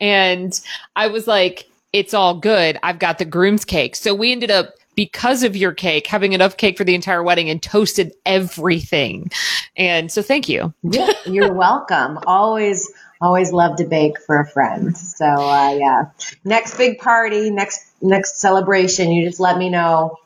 [0.00, 0.60] And
[0.96, 2.76] I was like, "It's all good.
[2.82, 6.56] I've got the groom's cake." So we ended up because of your cake, having enough
[6.56, 9.30] cake for the entire wedding and toasted everything.
[9.76, 10.74] And so thank you.
[10.82, 12.18] yeah, you're welcome.
[12.26, 14.96] Always, always love to bake for a friend.
[14.96, 16.04] So, uh, yeah,
[16.44, 20.16] next big party, next, next celebration, you just let me know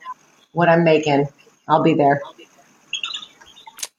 [0.53, 1.27] what I'm making.
[1.67, 2.21] I'll be there.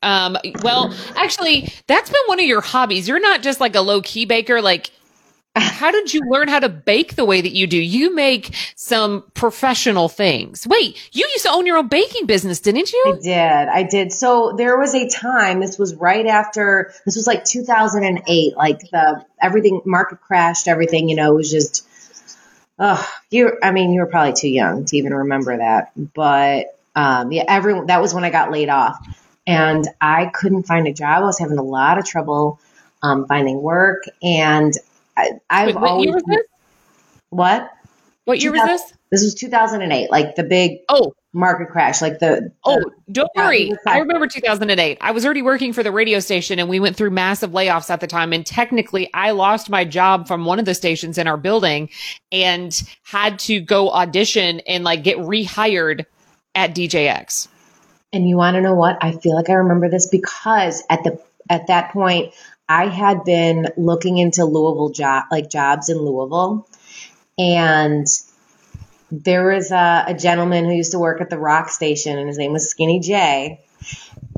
[0.02, 3.06] Um, well, actually, that's been one of your hobbies.
[3.06, 4.60] You're not just like a low key baker.
[4.60, 4.90] Like
[5.54, 7.76] how did you learn how to bake the way that you do?
[7.76, 10.66] You make some professional things.
[10.66, 13.04] Wait, you used to own your own baking business, didn't you?
[13.06, 13.68] I did.
[13.68, 14.12] I did.
[14.12, 19.24] So there was a time, this was right after, this was like 2008, like the,
[19.40, 21.86] everything, market crashed, everything, you know, was just,
[22.78, 25.92] oh, you, I mean, you were probably too young to even remember that.
[25.96, 28.96] But, um, yeah, everyone, that was when I got laid off
[29.46, 31.22] and I couldn't find a job.
[31.22, 32.58] I was having a lot of trouble,
[33.02, 34.72] um, finding work and
[35.16, 36.06] I, what always.
[36.06, 36.46] Year was this?
[37.30, 37.70] What?
[38.24, 38.92] What year was this?
[39.10, 42.52] This was 2008, like the big oh market crash, like the.
[42.64, 43.72] Oh, don't worry.
[43.86, 44.98] I remember 2008.
[45.00, 48.00] I was already working for the radio station, and we went through massive layoffs at
[48.00, 48.32] the time.
[48.32, 51.90] And technically, I lost my job from one of the stations in our building,
[52.30, 56.06] and had to go audition and like get rehired
[56.54, 57.48] at DJX.
[58.12, 58.98] And you want to know what?
[59.02, 61.20] I feel like I remember this because at the
[61.50, 62.34] at that point
[62.72, 66.66] I had been looking into Louisville job, like jobs in Louisville,
[67.38, 68.06] and
[69.10, 72.38] there was a, a, gentleman who used to work at the rock station, and his
[72.38, 73.60] name was Skinny J.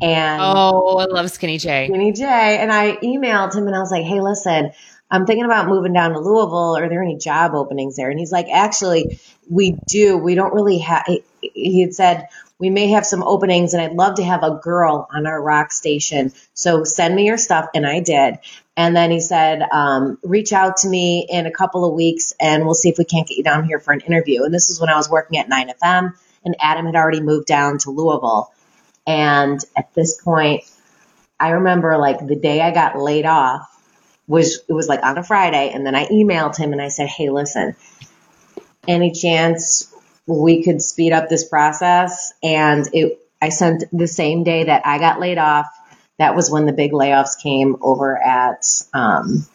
[0.03, 1.87] And oh, I love Skinny J.
[1.87, 2.25] Skinny J.
[2.25, 4.73] And I emailed him, and I was like, "Hey, listen,
[5.09, 6.77] I'm thinking about moving down to Louisville.
[6.77, 10.19] Are there any job openings there?" And he's like, "Actually, we do.
[10.19, 11.05] We don't really have."
[11.55, 15.09] He had said we may have some openings and I'd love to have a girl
[15.13, 16.33] on our rock station.
[16.55, 17.69] So send me your stuff.
[17.75, 18.39] And I did.
[18.77, 22.65] And then he said, um, reach out to me in a couple of weeks and
[22.65, 24.45] we'll see if we can't get you down here for an interview.
[24.45, 26.15] And this is when I was working at 9FM
[26.45, 28.53] and Adam had already moved down to Louisville.
[29.07, 30.63] And at this point,
[31.39, 33.71] I remember like the day I got laid off
[34.27, 35.71] was, it was like on a Friday.
[35.71, 37.77] And then I emailed him and I said, Hey, listen,
[38.89, 39.94] any chance
[40.27, 42.33] we could speed up this process.
[42.43, 45.67] And it, I sent the same day that I got laid off.
[46.19, 49.47] That was when the big layoffs came over at um,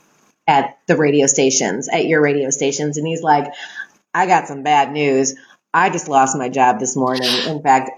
[0.45, 2.97] at the radio stations, at your radio stations.
[2.97, 3.53] And he's like,
[4.13, 5.35] I got some bad news.
[5.73, 7.29] I just lost my job this morning.
[7.47, 7.91] In fact,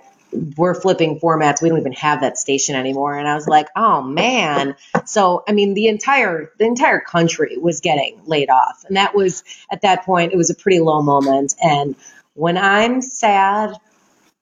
[0.57, 1.61] we're flipping formats.
[1.61, 3.17] We don't even have that station anymore.
[3.17, 4.75] And I was like, oh man.
[5.05, 8.83] So, I mean, the entire, the entire country was getting laid off.
[8.87, 11.55] And that was, at that point, it was a pretty low moment.
[11.61, 11.95] And
[12.41, 13.75] when I'm sad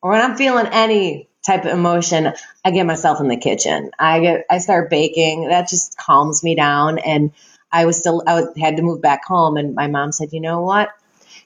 [0.02, 2.32] or when I'm feeling any type of emotion,
[2.64, 3.92] I get myself in the kitchen.
[4.00, 5.50] I get, I start baking.
[5.50, 7.00] That just calms me down.
[7.00, 7.32] And
[7.72, 9.58] I was still, I had to move back home.
[9.58, 10.90] And my mom said, you know what?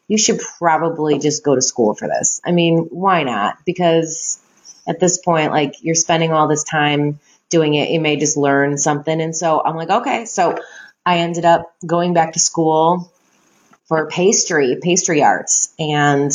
[0.07, 2.41] you should probably just go to school for this.
[2.45, 3.57] I mean, why not?
[3.65, 4.39] Because
[4.87, 8.77] at this point, like you're spending all this time doing it, you may just learn
[8.77, 9.21] something.
[9.21, 10.25] And so I'm like, okay.
[10.25, 10.57] So
[11.05, 13.11] I ended up going back to school
[13.85, 16.31] for pastry, pastry arts, and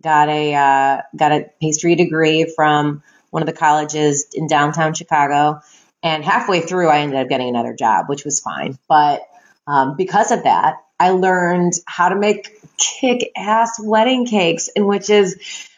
[0.00, 5.60] got a uh, got a pastry degree from one of the colleges in downtown Chicago.
[6.02, 8.76] And halfway through, I ended up getting another job, which was fine.
[8.88, 9.22] But
[9.66, 15.10] um, because of that, I learned how to make kick ass wedding cakes, in which
[15.10, 15.36] is,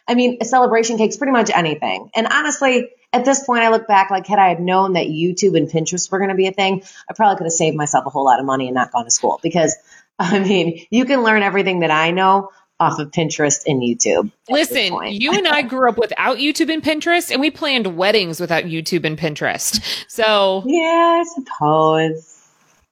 [0.08, 2.10] I mean, celebration cake's pretty much anything.
[2.14, 5.56] And honestly, at this point, I look back like had I had known that YouTube
[5.56, 8.10] and Pinterest were going to be a thing, I probably could have saved myself a
[8.10, 9.76] whole lot of money and not gone to school because
[10.18, 12.50] I mean, you can learn everything that I know
[12.80, 14.30] off of Pinterest and YouTube.
[14.48, 18.64] Listen, you and I grew up without YouTube and Pinterest, and we planned weddings without
[18.64, 19.80] YouTube and Pinterest.
[20.08, 22.30] So, yeah, I suppose.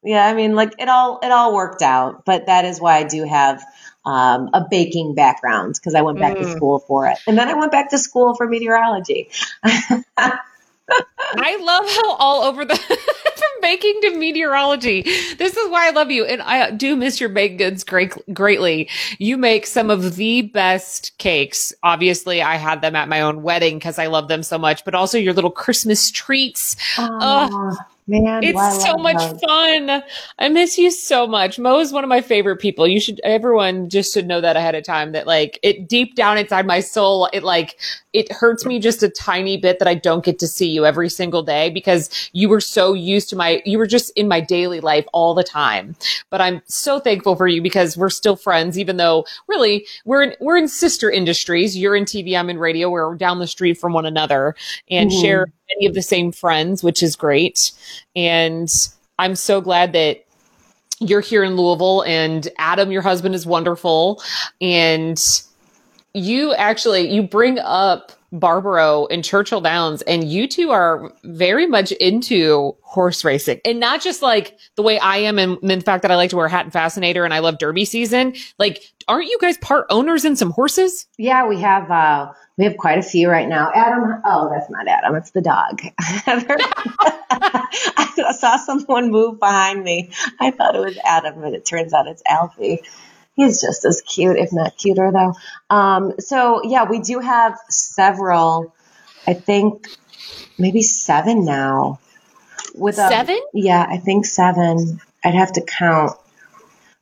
[0.04, 3.04] Yeah, I mean, like it all it all worked out, but that is why I
[3.04, 3.62] do have
[4.04, 6.42] um, a baking background because I went back mm.
[6.42, 9.30] to school for it, and then I went back to school for meteorology.
[9.64, 12.74] I love how all over the
[13.62, 15.02] baking to meteorology.
[15.02, 18.90] This is why I love you, and I do miss your baked goods great, greatly.
[19.18, 21.72] You make some of the best cakes.
[21.82, 24.94] Obviously, I had them at my own wedding because I love them so much, but
[24.94, 26.76] also your little Christmas treats.
[26.98, 27.76] Oh,
[28.08, 30.02] Man, it's so much fun.
[30.38, 31.58] I miss you so much.
[31.58, 32.86] Mo is one of my favorite people.
[32.88, 36.36] You should, everyone just should know that ahead of time that like it deep down
[36.36, 37.78] inside my soul, it like,
[38.12, 41.08] it hurts me just a tiny bit that I don't get to see you every
[41.08, 44.80] single day because you were so used to my, you were just in my daily
[44.80, 45.94] life all the time.
[46.28, 50.34] But I'm so thankful for you because we're still friends, even though really we're in,
[50.40, 51.78] we're in sister industries.
[51.78, 52.90] You're in TV, I'm in radio.
[52.90, 54.56] We're down the street from one another
[54.90, 55.20] and mm-hmm.
[55.22, 57.72] share many of the same friends, which is great.
[58.14, 58.72] And
[59.18, 60.24] I'm so glad that
[61.00, 64.22] you're here in Louisville and Adam, your husband is wonderful.
[64.60, 65.20] And
[66.14, 71.92] you actually, you bring up Barbaro and Churchill Downs, and you two are very much
[71.92, 76.10] into horse racing and not just like the way I am and, the fact that
[76.10, 78.34] I like to wear a hat and fascinator and I love derby season.
[78.58, 81.06] Like, aren't you guys part owners in some horses?
[81.18, 83.70] Yeah, we have, uh, we have quite a few right now.
[83.74, 85.14] Adam, oh, that's not Adam.
[85.14, 85.80] It's the dog.
[88.18, 90.10] I saw someone move behind me.
[90.38, 92.82] I thought it was Adam, but it turns out it's Alfie
[93.34, 95.34] he's just as cute, if not cuter, though.
[95.74, 98.74] Um, so yeah, we do have several.
[99.26, 99.86] I think
[100.58, 102.00] maybe seven now.
[102.74, 103.40] With a, seven?
[103.52, 105.00] Yeah, I think seven.
[105.24, 106.16] I'd have to count,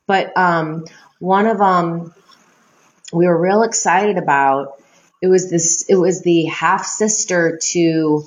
[0.05, 0.85] but um,
[1.19, 2.13] one of them
[3.11, 4.81] we were real excited about.
[5.21, 5.85] It was this.
[5.87, 8.23] It was the half sister to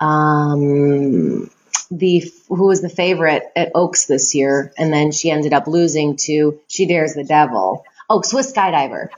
[0.00, 1.50] um,
[1.90, 2.20] the
[2.54, 6.60] who was the favorite at Oaks this year, and then she ended up losing to
[6.68, 7.82] Shedaresthedevil.
[8.10, 9.08] Oh, Swiss Skydiver.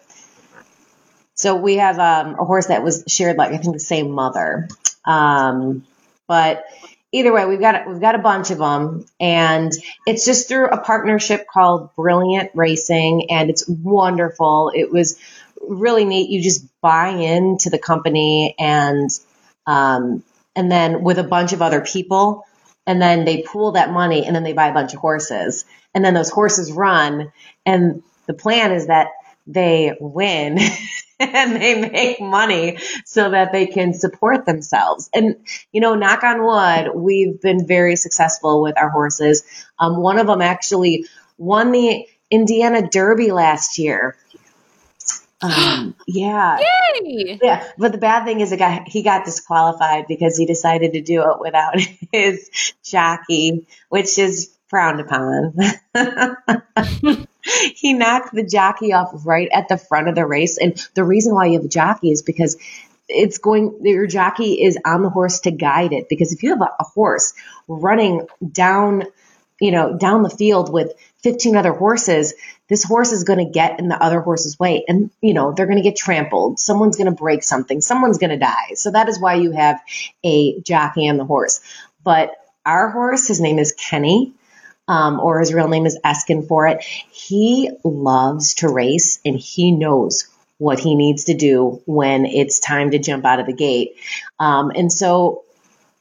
[1.34, 4.68] So we have um, a horse that was shared like I think the same mother.
[5.04, 5.84] Um,
[6.28, 6.64] but
[7.12, 9.72] either way, we've got we've got a bunch of them, and
[10.06, 14.70] it's just through a partnership called Brilliant Racing, and it's wonderful.
[14.74, 15.18] It was
[15.60, 16.30] really neat.
[16.30, 19.10] You just buy into the company, and
[19.66, 20.22] um,
[20.54, 22.46] and then with a bunch of other people,
[22.86, 26.04] and then they pool that money and then they buy a bunch of horses and
[26.04, 27.32] then those horses run
[27.64, 29.08] and the plan is that
[29.46, 30.58] they win
[31.20, 35.10] and they make money so that they can support themselves.
[35.14, 35.36] And,
[35.72, 39.42] you know, knock on wood, we've been very successful with our horses.
[39.78, 44.16] Um, one of them actually won the Indiana Derby last year.
[45.44, 46.58] Um, yeah.
[46.58, 47.38] Yay!
[47.42, 47.68] Yeah.
[47.78, 51.22] But the bad thing is it got, he got disqualified because he decided to do
[51.22, 51.74] it without
[52.12, 52.50] his
[52.82, 55.54] jockey, which is frowned upon.
[57.74, 60.58] he knocked the jockey off right at the front of the race.
[60.58, 62.56] And the reason why you have a jockey is because
[63.08, 66.08] it's going, your jockey is on the horse to guide it.
[66.08, 67.34] Because if you have a, a horse
[67.68, 69.04] running down
[69.60, 72.34] you know, down the field with 15 other horses,
[72.68, 75.66] this horse is going to get in the other horse's way and, you know, they're
[75.66, 76.58] going to get trampled.
[76.58, 77.80] Someone's going to break something.
[77.80, 78.74] Someone's going to die.
[78.74, 79.80] So that is why you have
[80.24, 81.60] a jockey and the horse.
[82.02, 84.32] But our horse, his name is Kenny.
[84.86, 86.82] Um, or his real name is Eskin for it.
[86.82, 90.26] He loves to race and he knows
[90.58, 93.96] what he needs to do when it's time to jump out of the gate.
[94.38, 95.43] Um, and so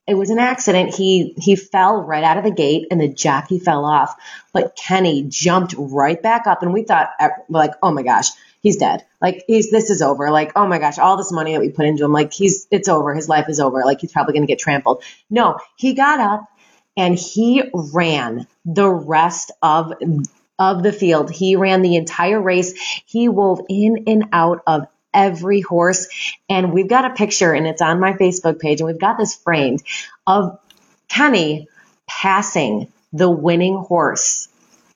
[0.05, 0.93] it was an accident.
[0.93, 4.15] He he fell right out of the gate and the jockey fell off.
[4.51, 7.09] But Kenny jumped right back up and we thought
[7.49, 8.29] like, oh my gosh,
[8.61, 9.05] he's dead.
[9.21, 10.29] Like he's this is over.
[10.29, 12.89] Like, oh my gosh, all this money that we put into him, like he's it's
[12.89, 13.13] over.
[13.13, 13.83] His life is over.
[13.85, 15.03] Like he's probably gonna get trampled.
[15.29, 16.47] No, he got up
[16.97, 19.93] and he ran the rest of
[20.59, 21.31] of the field.
[21.31, 22.73] He ran the entire race.
[23.05, 26.08] He wove in and out of every horse.
[26.49, 29.36] And we've got a picture and it's on my Facebook page and we've got this
[29.36, 29.84] framed
[30.26, 30.60] of
[31.10, 31.67] Kenny
[32.08, 34.47] passing the winning horse,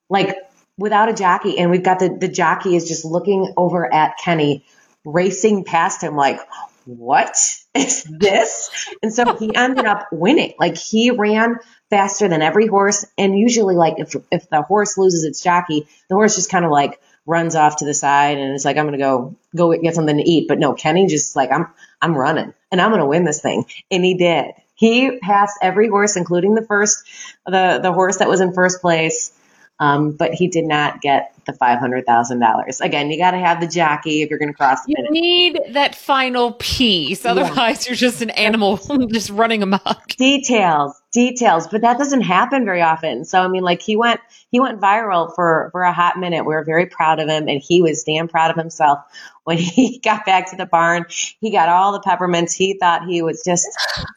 [0.09, 0.35] like
[0.77, 1.57] without a jockey.
[1.59, 4.65] And we've got the, the jockey is just looking over at Kenny
[5.05, 6.39] racing past him like,
[6.85, 7.37] what
[7.73, 8.69] is this?
[9.03, 10.53] And so he ended up winning.
[10.59, 11.57] Like he ran
[11.89, 13.05] faster than every horse.
[13.17, 16.71] And usually like if, if the horse loses its jockey, the horse just kind of
[16.71, 19.93] like runs off to the side and it's like, I'm going to go, go get
[19.93, 20.47] something to eat.
[20.47, 21.67] But no, Kenny just like, I'm,
[22.01, 23.65] I'm running and I'm going to win this thing.
[23.91, 24.53] And he did.
[24.75, 27.03] He passed every horse, including the first,
[27.45, 29.33] the, the horse that was in first place.
[29.79, 32.81] Um, but he did not get the five hundred thousand dollars.
[32.81, 34.83] Again, you got to have the jockey if you're going to cross.
[34.83, 35.11] The you finish.
[35.11, 37.91] need that final piece, otherwise yeah.
[37.91, 38.77] you're just an animal
[39.11, 40.07] just running amok.
[40.17, 43.25] Details, details, but that doesn't happen very often.
[43.25, 46.45] So I mean, like he went, he went viral for for a hot minute.
[46.45, 48.99] We were very proud of him, and he was damn proud of himself
[49.43, 51.07] when he got back to the barn.
[51.41, 52.53] He got all the peppermints.
[52.53, 53.67] He thought he was just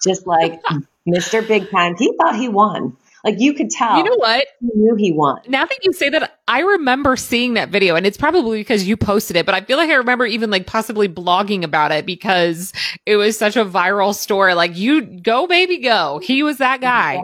[0.05, 0.61] just like
[1.09, 1.47] Mr.
[1.47, 1.97] Big Time.
[1.97, 2.99] He thought he won.
[3.24, 3.98] Like you could tell.
[3.98, 4.46] You know what?
[4.61, 5.40] He knew he won.
[5.46, 8.96] Now that you say that, I remember seeing that video and it's probably because you
[8.96, 12.72] posted it, but I feel like I remember even like possibly blogging about it because
[13.04, 14.54] it was such a viral story.
[14.54, 16.18] Like you go, baby, go.
[16.22, 17.22] He was that guy.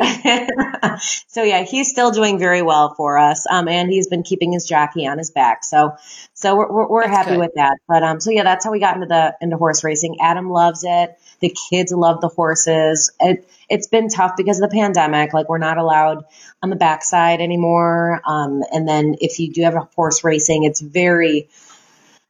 [1.26, 3.46] so yeah, he's still doing very well for us.
[3.50, 5.64] Um, and he's been keeping his jockey on his back.
[5.64, 5.96] So,
[6.34, 7.40] so we're, we're, we're happy good.
[7.40, 7.78] with that.
[7.88, 10.18] But, um, so yeah, that's how we got into the, into horse racing.
[10.20, 11.18] Adam loves it.
[11.40, 13.12] The kids love the horses.
[13.20, 15.32] It, it's been tough because of the pandemic.
[15.32, 16.24] Like we're not allowed
[16.62, 18.20] on the backside anymore.
[18.26, 21.48] Um, and then if you do have a horse racing, it's very,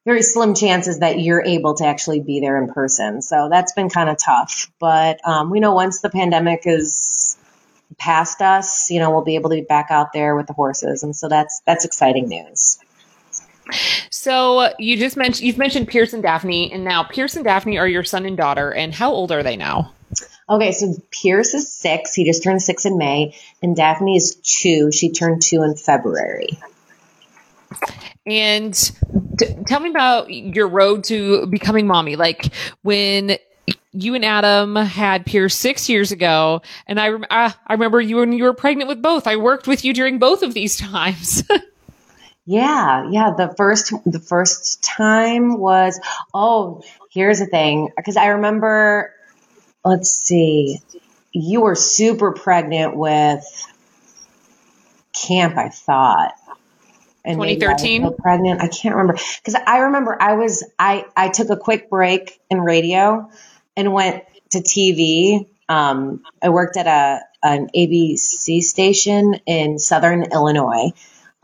[0.04, 3.22] very slim chances that you're able to actually be there in person.
[3.22, 4.70] So that's been kind of tough.
[4.78, 7.36] But um, we know once the pandemic is
[7.98, 11.02] past us, you know, we'll be able to be back out there with the horses,
[11.02, 12.78] and so that's that's exciting news.
[14.10, 17.88] So you just mentioned you've mentioned Pierce and Daphne, and now Pierce and Daphne are
[17.88, 19.92] your son and daughter, and how old are they now?
[20.52, 22.12] Okay, so Pierce is six.
[22.12, 23.34] He just turned six in May.
[23.62, 24.92] And Daphne is two.
[24.92, 26.58] She turned two in February.
[28.26, 28.74] And
[29.38, 32.16] t- tell me about your road to becoming mommy.
[32.16, 33.38] Like when
[33.92, 38.16] you and Adam had Pierce six years ago, and I, rem- uh, I remember you
[38.16, 39.26] when you were pregnant with both.
[39.26, 41.44] I worked with you during both of these times.
[42.44, 43.32] yeah, yeah.
[43.34, 45.98] The first, the first time was
[46.34, 49.14] oh, here's the thing, because I remember
[49.84, 50.80] let's see,
[51.32, 53.44] you were super pregnant with
[55.12, 56.34] camp, I thought.
[57.24, 58.60] And 2013 pregnant.
[58.60, 62.60] I can't remember because I remember I was I I took a quick break in
[62.60, 63.30] radio
[63.76, 65.46] and went to TV.
[65.68, 70.90] Um, I worked at a an ABC station in Southern Illinois,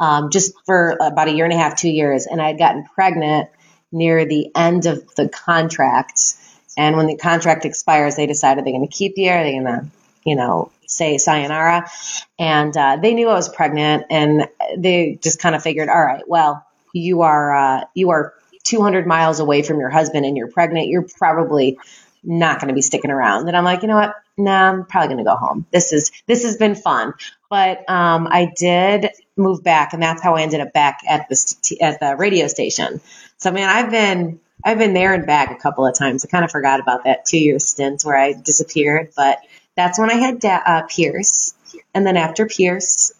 [0.01, 2.85] um, just for about a year and a half, two years, and I had gotten
[2.94, 3.48] pregnant
[3.92, 6.35] near the end of the contract
[6.79, 9.29] and when the contract expires, they decided they're going to keep you.
[9.31, 9.87] Are they going to,
[10.25, 11.91] you know, say sayonara?
[12.38, 16.23] And uh, they knew I was pregnant, and they just kind of figured, all right,
[16.29, 16.64] well,
[16.95, 20.87] you are uh, you are 200 miles away from your husband, and you're pregnant.
[20.87, 21.79] You're probably
[22.23, 23.49] not going to be sticking around.
[23.49, 24.14] And I'm like, you know what?
[24.37, 25.67] Nah, I'm probably going to go home.
[25.73, 27.14] This is this has been fun,
[27.51, 31.79] but um, I did move back, and that's how I ended up back at the
[31.81, 33.01] at the radio station.
[33.38, 36.25] So, man, I've been I've been there and back a couple of times.
[36.25, 39.38] I kind of forgot about that two year stint where I disappeared, but
[39.77, 41.55] that's when I had da- uh, Pierce.
[41.94, 43.12] And then after Pierce,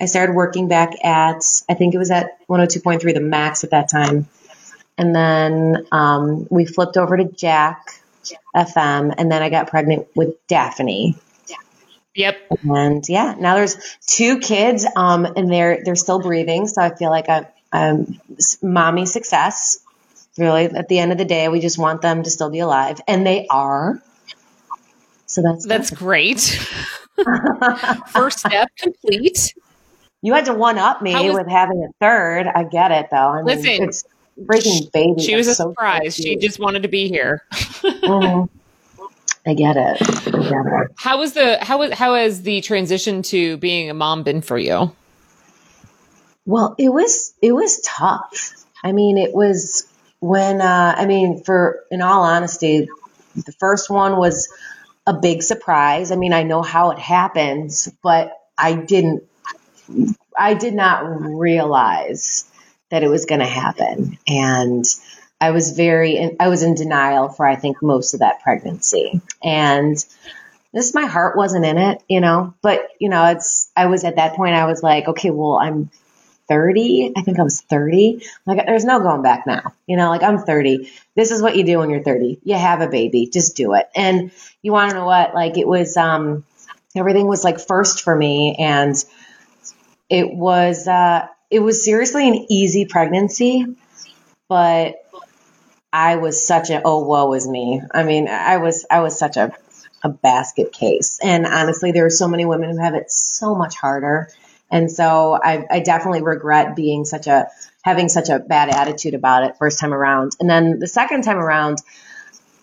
[0.00, 3.90] I started working back at, I think it was at 102.3, the max at that
[3.90, 4.28] time.
[4.98, 8.02] And then um, we flipped over to Jack
[8.54, 11.16] FM, and then I got pregnant with Daphne.
[12.14, 12.36] Yep.
[12.64, 17.10] And yeah, now there's two kids, um, and they're they're still breathing, so I feel
[17.10, 18.20] like I'm, I'm
[18.62, 19.80] mommy success.
[20.38, 23.00] Really, at the end of the day, we just want them to still be alive,
[23.08, 24.02] and they are.
[25.26, 25.98] So that's that's good.
[25.98, 26.40] great.
[28.08, 29.54] First step complete.
[30.22, 32.46] You had to one up me was, with having a third.
[32.46, 33.16] I get it though.
[33.16, 34.04] I mean, listen, it's
[34.44, 35.22] freaking baby.
[35.22, 36.14] She was a so surprise.
[36.16, 37.42] She just wanted to be here.
[37.52, 38.44] mm-hmm.
[39.46, 40.02] I get it.
[40.02, 40.90] I get it.
[40.96, 44.58] How was the how was how has the transition to being a mom been for
[44.58, 44.92] you?
[46.44, 48.52] Well, it was it was tough.
[48.82, 49.86] I mean, it was
[50.26, 52.88] when uh, I mean, for in all honesty,
[53.34, 54.52] the first one was
[55.06, 56.10] a big surprise.
[56.10, 59.24] I mean, I know how it happens, but I didn't.
[60.36, 62.44] I did not realize
[62.90, 64.84] that it was going to happen, and
[65.40, 69.20] I was very, I was in denial for, I think, most of that pregnancy.
[69.42, 69.96] And
[70.72, 74.16] this, my heart wasn't in it, you know, but, you know, it's, I was at
[74.16, 75.90] that point, I was like, okay, well, I'm
[76.48, 77.12] 30.
[77.16, 78.22] I think I was 30.
[78.46, 79.72] Like, there's no going back now.
[79.86, 80.90] You know, like I'm 30.
[81.14, 82.40] This is what you do when you're 30.
[82.44, 83.28] You have a baby.
[83.32, 83.88] Just do it.
[83.94, 84.30] And
[84.62, 85.34] you want to know what?
[85.34, 86.44] Like, it was, um,
[86.94, 88.56] everything was like first for me.
[88.58, 88.94] And
[90.08, 93.66] it was, uh, it was seriously an easy pregnancy,
[94.48, 94.96] but
[95.92, 97.80] I was such a oh woe is me.
[97.92, 99.52] I mean, I was I was such a
[100.02, 101.18] a basket case.
[101.22, 104.28] And honestly, there are so many women who have it so much harder.
[104.70, 107.46] And so I, I definitely regret being such a
[107.82, 110.32] having such a bad attitude about it first time around.
[110.40, 111.78] And then the second time around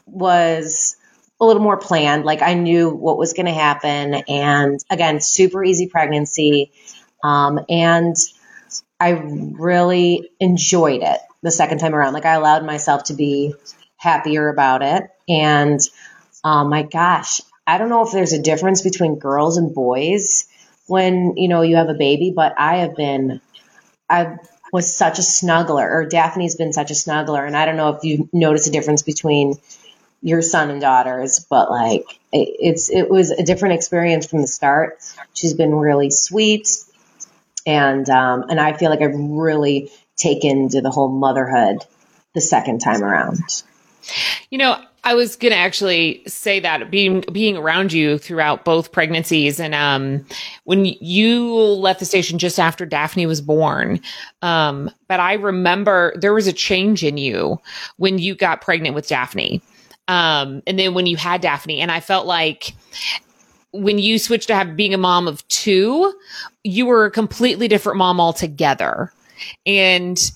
[0.06, 0.98] was
[1.40, 2.26] a little more planned.
[2.26, 4.16] Like I knew what was going to happen.
[4.28, 6.72] And again, super easy pregnancy.
[7.24, 8.16] Um, and
[9.00, 12.14] I really enjoyed it the second time around.
[12.14, 13.54] Like I allowed myself to be
[13.98, 15.04] happier about it.
[15.30, 15.80] And
[16.44, 20.48] um, my gosh, I don't know if there's a difference between girls and boys
[20.94, 23.42] when, you know, you have a baby, but I have been,
[24.08, 24.38] I
[24.72, 27.48] was such a snuggler, or Daphne's been such a snuggler.
[27.48, 29.56] And I don't know if you notice a difference between
[30.22, 34.48] your son and daughters, but like it, it's, it was a different experience from the
[34.48, 35.00] start.
[35.34, 36.68] She's been really sweet.
[37.66, 41.80] And, um, and I feel like I've really taken to the whole motherhood
[42.36, 43.40] the second time around.
[45.06, 49.76] I was going to actually say that being being around you throughout both pregnancies and
[49.76, 50.26] um
[50.64, 54.00] when you left the station just after Daphne was born
[54.42, 57.60] um but I remember there was a change in you
[57.98, 59.62] when you got pregnant with Daphne.
[60.08, 62.74] Um and then when you had Daphne and I felt like
[63.72, 66.14] when you switched to have being a mom of two
[66.64, 69.12] you were a completely different mom altogether.
[69.66, 70.32] And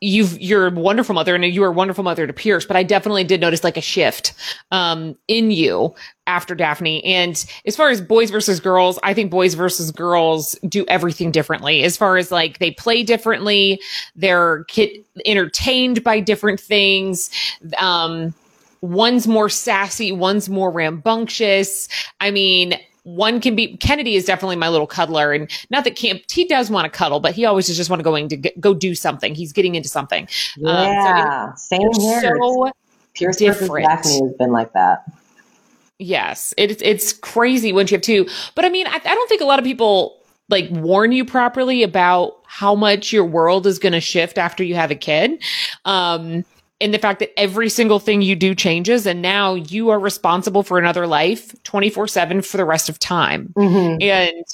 [0.00, 2.82] you've you're a wonderful mother and you were a wonderful mother to Pierce, but I
[2.82, 4.34] definitely did notice like a shift
[4.70, 5.94] um, in you
[6.26, 7.04] after Daphne.
[7.04, 11.82] And as far as boys versus girls, I think boys versus girls do everything differently.
[11.84, 13.80] As far as like they play differently,
[14.14, 17.30] they're kid- entertained by different things.
[17.78, 18.34] Um,
[18.80, 21.88] one's more sassy, one's more rambunctious.
[22.20, 26.22] I mean, one can be Kennedy is definitely my little cuddler, and not that Camp
[26.30, 28.74] he does want to cuddle, but he always just want to going to get, go
[28.74, 29.34] do something.
[29.34, 30.26] He's getting into something.
[30.56, 32.36] Yeah, um, so it, same here.
[32.40, 32.72] So
[33.14, 33.86] Pierce different.
[33.86, 35.04] Daphne has been like that.
[35.98, 38.26] Yes, it's it's crazy once you have two.
[38.54, 41.82] But I mean, I, I don't think a lot of people like warn you properly
[41.82, 45.42] about how much your world is going to shift after you have a kid.
[45.84, 46.44] Um,
[46.84, 50.62] in the fact that every single thing you do changes and now you are responsible
[50.62, 53.54] for another life 24 7 for the rest of time.
[53.56, 54.02] Mm-hmm.
[54.02, 54.44] And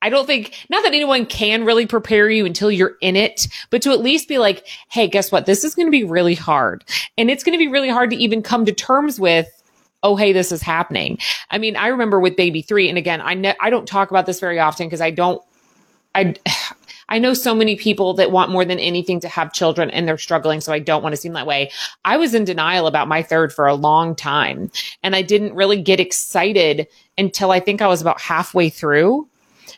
[0.00, 3.82] I don't think, not that anyone can really prepare you until you're in it, but
[3.82, 5.46] to at least be like, hey, guess what?
[5.46, 6.84] This is going to be really hard.
[7.18, 9.48] And it's going to be really hard to even come to terms with
[10.02, 11.18] oh hey this is happening
[11.50, 14.24] i mean i remember with baby 3 and again i ne- i don't talk about
[14.24, 15.42] this very often because i don't
[16.14, 16.34] i
[17.10, 20.16] I know so many people that want more than anything to have children and they're
[20.16, 20.60] struggling.
[20.60, 21.70] So I don't want to seem that way.
[22.04, 24.70] I was in denial about my third for a long time
[25.02, 26.86] and I didn't really get excited
[27.18, 29.28] until I think I was about halfway through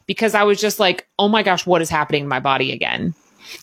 [0.06, 3.14] because I was just like, oh my gosh, what is happening in my body again?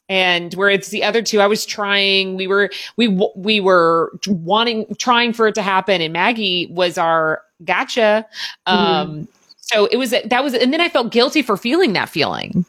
[0.07, 4.85] and where it's the other two i was trying we were we we were wanting
[4.97, 8.25] trying for it to happen and maggie was our gotcha
[8.67, 8.77] mm-hmm.
[8.77, 12.65] um so it was that was and then i felt guilty for feeling that feeling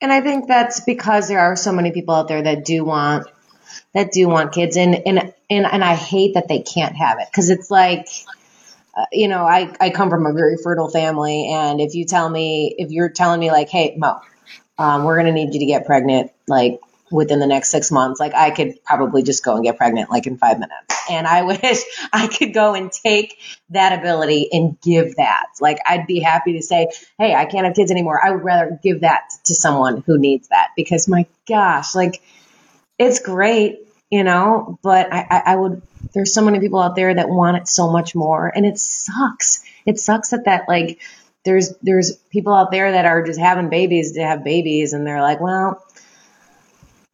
[0.00, 3.26] and I think that's because there are so many people out there that do want
[3.94, 4.76] that do want kids.
[4.76, 7.28] And and and, and I hate that they can't have it.
[7.30, 8.08] Because it's like
[8.96, 11.50] uh, you know I I come from a very fertile family.
[11.52, 14.20] And if you tell me if you're telling me like hey Mo
[14.78, 16.80] um, we're gonna need you to get pregnant like
[17.10, 20.26] within the next six months, like I could probably just go and get pregnant like
[20.26, 20.96] in five minutes.
[21.08, 21.82] And I wish
[22.12, 23.38] I could go and take
[23.70, 25.46] that ability and give that.
[25.60, 26.88] Like I'd be happy to say,
[27.18, 28.20] Hey, I can't have kids anymore.
[28.24, 32.22] I would rather give that to someone who needs that because my gosh, like
[32.98, 33.80] it's great,
[34.10, 35.82] you know, but I, I would
[36.14, 39.64] there's so many people out there that want it so much more and it sucks.
[39.84, 41.00] It sucks that that like
[41.44, 45.22] there's there's people out there that are just having babies to have babies and they're
[45.22, 45.82] like, well,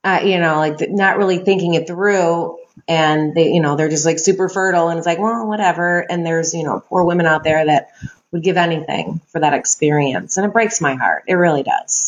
[0.05, 4.05] uh, you know, like not really thinking it through and they, you know, they're just
[4.07, 6.00] like super fertile and it's like, well, whatever.
[6.00, 7.90] And there's, you know, poor women out there that
[8.32, 10.36] would give anything for that experience.
[10.36, 11.24] And it breaks my heart.
[11.28, 12.01] It really does.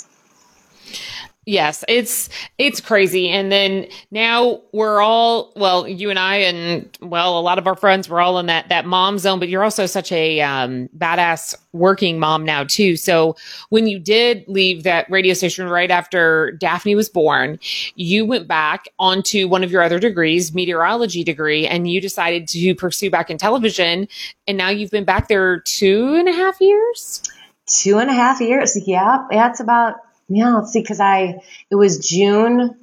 [1.46, 3.28] Yes, it's it's crazy.
[3.28, 7.76] And then now we're all well, you and I and well, a lot of our
[7.76, 11.54] friends we're all in that that mom zone, but you're also such a um, badass
[11.72, 12.96] working mom now too.
[12.96, 13.36] So
[13.68, 17.58] when you did leave that radio station right after Daphne was born,
[17.94, 22.74] you went back onto one of your other degrees, meteorology degree, and you decided to
[22.74, 24.08] pursue back in television.
[24.46, 27.22] And now you've been back there two and a half years.
[27.66, 28.78] Two and a half years.
[28.86, 29.96] Yeah, that's about
[30.28, 32.76] yeah, let's see, because I it was June.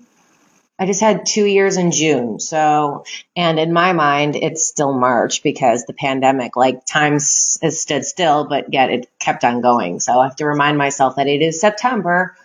[0.79, 2.39] I just had two years in June.
[2.39, 8.03] So, and in my mind, it's still March because the pandemic, like time has stood
[8.03, 9.99] still, but yet it kept on going.
[9.99, 12.35] So I have to remind myself that it is September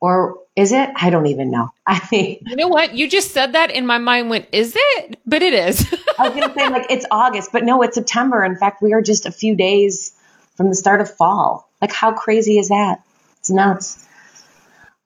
[0.00, 0.90] or is it?
[0.94, 1.70] I don't even know.
[1.86, 2.94] I mean, you know what?
[2.94, 5.18] You just said that and my mind went, is it?
[5.24, 5.86] But it is.
[6.18, 8.44] I was going to say like it's August, but no, it's September.
[8.44, 10.14] In fact, we are just a few days
[10.56, 11.70] from the start of fall.
[11.80, 13.02] Like how crazy is that?
[13.48, 14.04] It's nuts.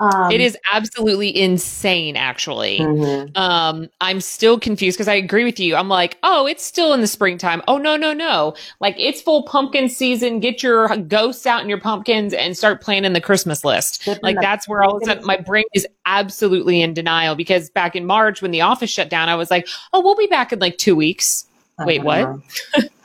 [0.01, 2.80] Um, it is absolutely insane, actually.
[2.80, 3.36] Mm-hmm.
[3.36, 5.76] Um, I'm still confused because I agree with you.
[5.76, 7.62] I'm like, oh, it's still in the springtime.
[7.68, 8.57] Oh, no, no, no.
[8.80, 10.40] Like, it's full pumpkin season.
[10.40, 14.09] Get your ghosts out and your pumpkins and start planning the Christmas list.
[14.22, 17.95] like, that's where all of a sudden my brain is absolutely in denial because back
[17.95, 20.59] in March when the office shut down, I was like, oh, we'll be back in
[20.59, 21.47] like two weeks.
[21.78, 22.40] Wait, what?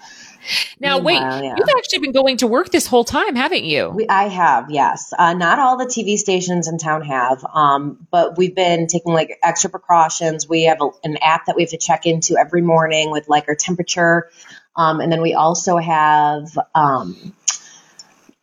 [0.79, 1.55] Now, wait, yeah.
[1.57, 3.89] you've actually been going to work this whole time, haven't you?
[3.89, 5.13] We, I have, yes.
[5.17, 9.37] Uh, not all the TV stations in town have, um, but we've been taking like
[9.43, 10.47] extra precautions.
[10.47, 13.47] We have a, an app that we have to check into every morning with like
[13.47, 14.29] our temperature.
[14.75, 17.33] Um, and then we also have, um,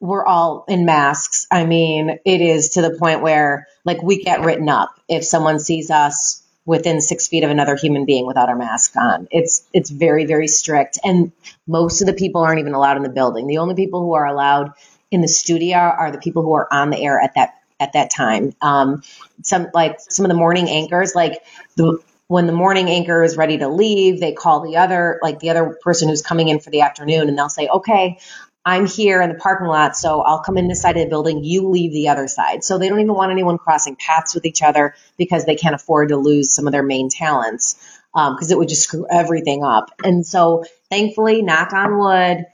[0.01, 1.47] we're all in masks.
[1.51, 5.59] I mean, it is to the point where like we get written up if someone
[5.59, 9.29] sees us within six feet of another human being without our mask on.
[9.31, 11.33] It's it's very very strict, and
[11.67, 13.47] most of the people aren't even allowed in the building.
[13.47, 14.73] The only people who are allowed
[15.11, 18.11] in the studio are the people who are on the air at that at that
[18.11, 18.53] time.
[18.63, 19.03] Um,
[19.43, 21.43] some like some of the morning anchors, like
[21.77, 21.99] the
[22.29, 25.79] when the morning anchor is ready to leave, they call the other like the other
[25.83, 28.19] person who's coming in for the afternoon, and they'll say, "Okay,
[28.65, 31.45] I'm here in the parking lot, so I'll come in this side of the building.
[31.45, 32.65] You leave the other side.
[32.65, 36.09] So they don't even want anyone crossing paths with each other because they can't afford
[36.09, 37.77] to lose some of their main talents
[38.15, 39.91] because um, it would just screw everything up.
[40.03, 42.47] And so thankfully, knock on wood,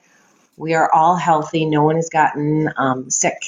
[0.57, 1.65] we are all healthy.
[1.65, 3.39] No one has gotten um, sick,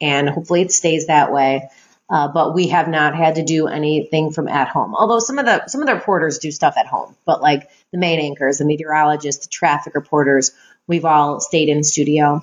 [0.00, 1.68] and hopefully it stays that way.
[2.08, 4.94] Uh, but we have not had to do anything from at home.
[4.94, 7.98] Although some of the some of the reporters do stuff at home, but like the
[7.98, 10.52] main anchors, the meteorologists, the traffic reporters,
[10.86, 12.42] we've all stayed in studio,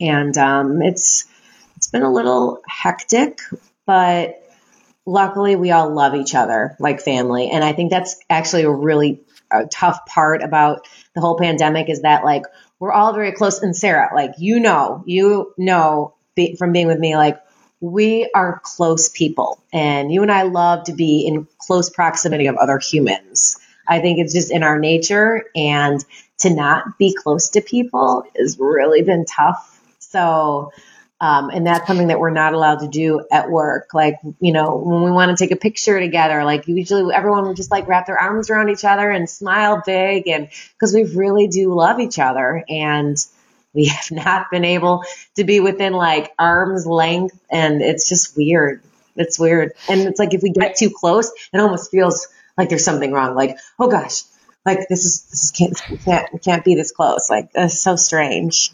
[0.00, 1.26] and um, it's
[1.76, 3.40] it's been a little hectic,
[3.86, 4.36] but
[5.06, 9.20] luckily we all love each other like family, and I think that's actually a really
[9.70, 12.44] tough part about the whole pandemic is that like
[12.78, 13.60] we're all very close.
[13.60, 17.40] And Sarah, like you know, you know be, from being with me, like
[17.80, 22.56] we are close people, and you and I love to be in close proximity of
[22.56, 23.58] other humans.
[23.88, 26.04] I think it's just in our nature, and
[26.40, 29.80] to not be close to people has really been tough.
[29.98, 30.72] So,
[31.20, 33.92] um, and that's something that we're not allowed to do at work.
[33.92, 37.56] Like, you know, when we want to take a picture together, like usually everyone would
[37.56, 40.28] just like wrap their arms around each other and smile big.
[40.28, 43.16] And because we really do love each other and
[43.74, 45.04] we have not been able
[45.36, 47.38] to be within like arm's length.
[47.50, 48.82] And it's just weird.
[49.14, 49.72] It's weird.
[49.90, 53.34] And it's like if we get too close, it almost feels like there's something wrong.
[53.34, 54.22] Like, oh gosh,
[54.64, 57.30] like this is this is, can't can't can't be this close.
[57.30, 58.72] Like that's so strange.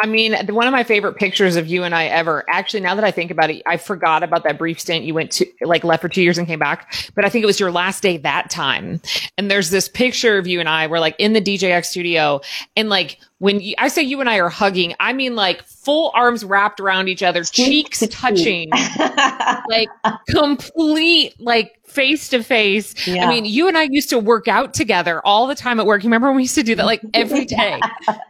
[0.00, 3.02] I mean, one of my favorite pictures of you and I ever, actually, now that
[3.02, 6.02] I think about it, I forgot about that brief stint you went to, like, left
[6.02, 6.94] for two years and came back.
[7.16, 9.00] But I think it was your last day that time.
[9.36, 12.40] And there's this picture of you and I, we're like in the DJX studio.
[12.76, 16.12] And like, when you, I say you and I are hugging, I mean like full
[16.14, 18.70] arms wrapped around each other, cheeks touching,
[19.68, 19.88] like
[20.28, 22.94] complete, like face to face.
[23.08, 26.02] I mean, you and I used to work out together all the time at work.
[26.02, 27.80] You remember when we used to do that like every day?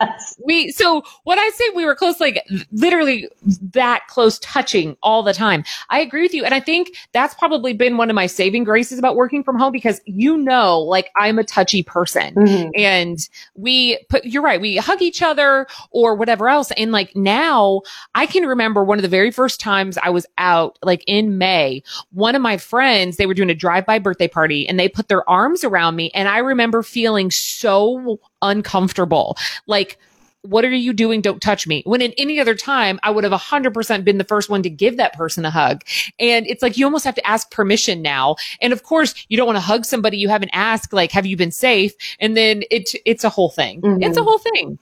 [0.00, 0.36] yes.
[0.44, 2.42] We, so when I say we were close, like
[2.72, 3.28] literally
[3.72, 6.44] that close touching all the time, I agree with you.
[6.44, 9.72] And I think that's probably been one of my saving graces about working from home
[9.72, 12.70] because you know, like I'm a touchy person mm-hmm.
[12.74, 13.18] and
[13.54, 14.60] we put, you're right.
[14.60, 16.70] We hug each other or whatever else.
[16.72, 17.82] And like now
[18.14, 21.82] I can remember one of the very first times I was out, like in May,
[22.12, 25.28] one of my friends, they were doing a drive-by birthday party and they put their
[25.28, 26.10] arms around me.
[26.14, 29.36] And I remember feeling so uncomfortable.
[29.66, 29.98] Like,
[30.42, 31.20] what are you doing?
[31.20, 31.82] Don't touch me.
[31.84, 34.96] When in any other time, I would have 100% been the first one to give
[34.96, 35.82] that person a hug.
[36.18, 38.36] And it's like you almost have to ask permission now.
[38.60, 41.36] And of course, you don't want to hug somebody you haven't asked, like, have you
[41.36, 41.92] been safe?
[42.20, 43.80] And then it, it's a whole thing.
[43.80, 44.02] Mm-hmm.
[44.02, 44.78] It's a whole thing.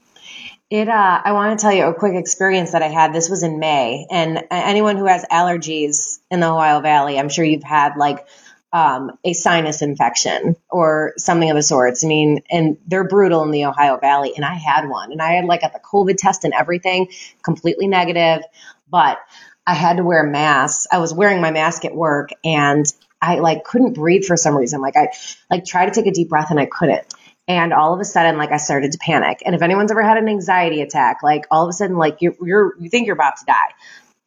[0.69, 3.13] It, uh, I want to tell you a quick experience that I had.
[3.13, 4.05] This was in May.
[4.11, 8.27] And anyone who has allergies in the Ohio Valley, I'm sure you've had like,
[8.73, 12.03] um, a sinus infection or something of the sorts.
[12.03, 14.33] I mean, and they're brutal in the Ohio Valley.
[14.35, 17.07] And I had one and I had like at the COVID test and everything
[17.43, 18.43] completely negative,
[18.89, 19.19] but
[19.65, 20.87] I had to wear a mask.
[20.91, 22.85] I was wearing my mask at work and
[23.21, 24.81] I like couldn't breathe for some reason.
[24.81, 25.09] Like I
[25.49, 27.13] like tried to take a deep breath and I couldn't.
[27.49, 29.41] And all of a sudden, like I started to panic.
[29.45, 32.35] And if anyone's ever had an anxiety attack, like all of a sudden, like you're,
[32.41, 33.73] you're you think you're about to die.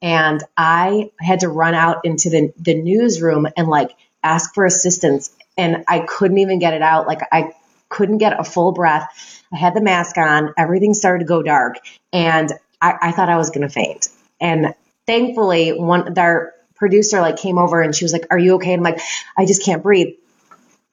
[0.02, 3.90] And I had to run out into the, the newsroom and like
[4.22, 7.06] ask for assistance and I couldn't even get it out.
[7.06, 7.52] Like I
[7.88, 9.42] couldn't get a full breath.
[9.52, 10.54] I had the mask on.
[10.56, 11.76] Everything started to go dark
[12.12, 14.08] and I, I thought I was going to faint.
[14.40, 14.74] And
[15.06, 18.72] thankfully one, their producer like came over and she was like, are you okay?
[18.72, 19.02] And I'm like,
[19.36, 20.14] I just can't breathe.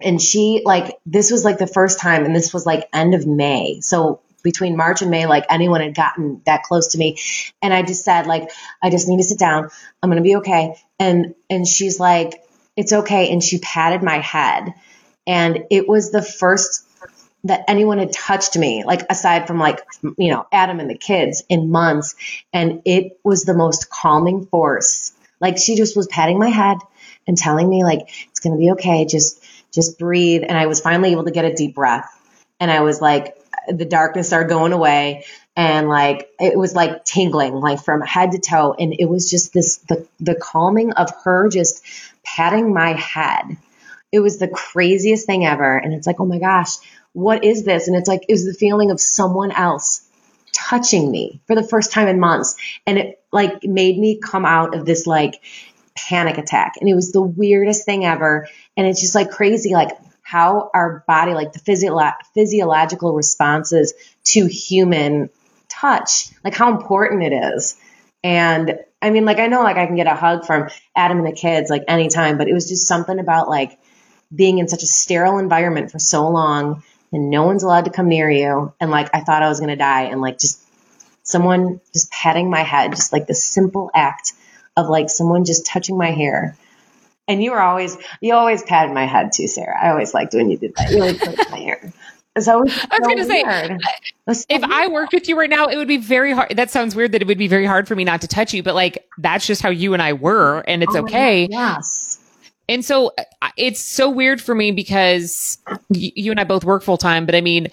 [0.01, 3.25] And she like, this was like the first time and this was like end of
[3.25, 3.80] May.
[3.82, 7.17] So between March and May, like anyone had gotten that close to me.
[7.61, 8.49] And I just said, like,
[8.82, 9.69] I just need to sit down.
[10.01, 10.75] I'm to be okay.
[10.99, 12.43] And, and she's like,
[12.78, 13.32] it's okay.
[13.32, 14.73] And she patted my head.
[15.25, 16.86] And it was the first
[17.43, 19.82] that anyone had touched me, like aside from like,
[20.17, 22.15] you know, Adam and the kids in months.
[22.53, 25.11] And it was the most calming force.
[25.41, 26.78] Like she just was patting my head
[27.28, 29.05] and telling me like, it's going to be okay.
[29.05, 30.43] Just, just breathe.
[30.47, 32.09] And I was finally able to get a deep breath.
[32.59, 35.25] And I was like, the darkness started going away
[35.55, 39.53] and like it was like tingling like from head to toe and it was just
[39.53, 41.84] this the the calming of her just
[42.36, 43.57] patting my head.
[44.11, 45.78] It was the craziest thing ever.
[45.78, 46.75] And it's like, oh my gosh,
[47.13, 47.88] what is this?
[47.88, 50.07] And it's like, it was the feeling of someone else
[50.53, 52.55] touching me for the first time in months.
[52.86, 55.41] And it like made me come out of this like
[55.95, 56.75] panic attack.
[56.80, 58.47] And it was the weirdest thing ever.
[58.75, 61.99] And it's just like crazy, like how our body, like the physio-
[62.34, 63.93] physiological responses
[64.25, 65.30] to human
[65.69, 67.78] touch, like how important it is.
[68.23, 71.28] And I mean, like, I know, like, I can get a hug from Adam and
[71.28, 73.80] the kids, like, anytime, but it was just something about, like,
[74.34, 78.10] being in such a sterile environment for so long and no one's allowed to come
[78.10, 78.74] near you.
[78.80, 80.04] And, like, I thought I was going to die.
[80.04, 80.62] And, like, just
[81.24, 84.34] someone just patting my head, just like the simple act
[84.76, 86.58] of, like, someone just touching my hair.
[87.28, 89.78] And you were always, you always patted my head too, Sarah.
[89.82, 90.91] I always liked when you did that.
[90.91, 91.93] You always touched my hair.
[92.39, 93.78] So I was so going to say, so
[94.28, 94.63] if.
[94.63, 96.55] I worked with you right now, it would be very hard.
[96.55, 98.63] That sounds weird that it would be very hard for me not to touch you,
[98.63, 101.47] but like that's just how you and I were, and it's oh okay.
[101.49, 102.19] yes.
[102.69, 105.57] And so uh, it's so weird for me because
[105.89, 107.69] you and I both work full time, but I mean,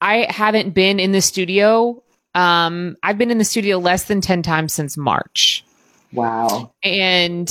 [0.00, 2.02] I haven't been in the studio.
[2.34, 5.64] Um, I've been in the studio less than 10 times since March.
[6.12, 6.72] Wow.
[6.82, 7.50] And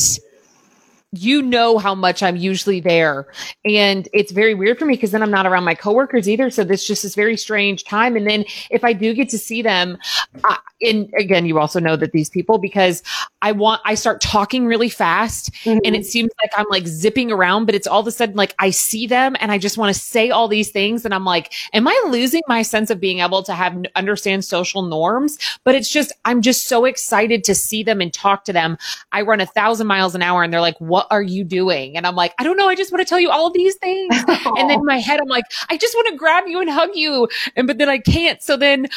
[1.13, 3.27] you know how much I'm usually there.
[3.63, 6.49] And it's very weird for me because then I'm not around my coworkers either.
[6.49, 8.17] So this just this very strange time.
[8.17, 9.97] And then if I do get to see them,
[10.43, 13.01] I, and again, you also know that these people because
[13.41, 15.79] I want, I start talking really fast mm-hmm.
[15.85, 18.53] and it seems like I'm like zipping around, but it's all of a sudden like
[18.59, 21.05] I see them and I just want to say all these things.
[21.05, 24.81] And I'm like, am I losing my sense of being able to have understand social
[24.81, 25.37] norms?
[25.63, 28.77] But it's just, I'm just so excited to see them and talk to them.
[29.13, 31.97] I run a thousand miles an hour and they're like, what are you doing?
[31.97, 32.67] And I'm like, I don't know.
[32.67, 34.15] I just want to tell you all these things.
[34.27, 36.91] and then in my head, I'm like, I just want to grab you and hug
[36.93, 37.27] you.
[37.55, 38.41] And, but then I can't.
[38.41, 38.87] So then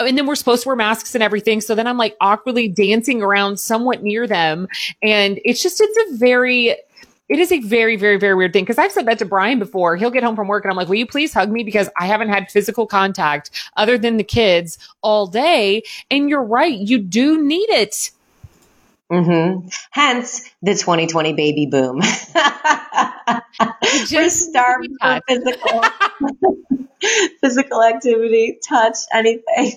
[0.00, 1.60] uh, and then we're supposed to wear masks and everything.
[1.60, 4.66] So then I'm like awkwardly dancing around somewhat near them.
[5.02, 6.68] And it's just, it's a very,
[7.28, 8.66] it is a very, very, very weird thing.
[8.66, 9.96] Cause I've said that to Brian before.
[9.96, 11.62] He'll get home from work and I'm like, will you please hug me?
[11.62, 15.82] Because I haven't had physical contact other than the kids all day.
[16.10, 16.76] And you're right.
[16.76, 18.10] You do need it.
[19.10, 19.68] Mm-hmm.
[19.90, 22.00] Hence the 2020 baby boom.
[24.12, 25.84] We're starved for physical,
[27.40, 29.72] physical activity, touch, anything.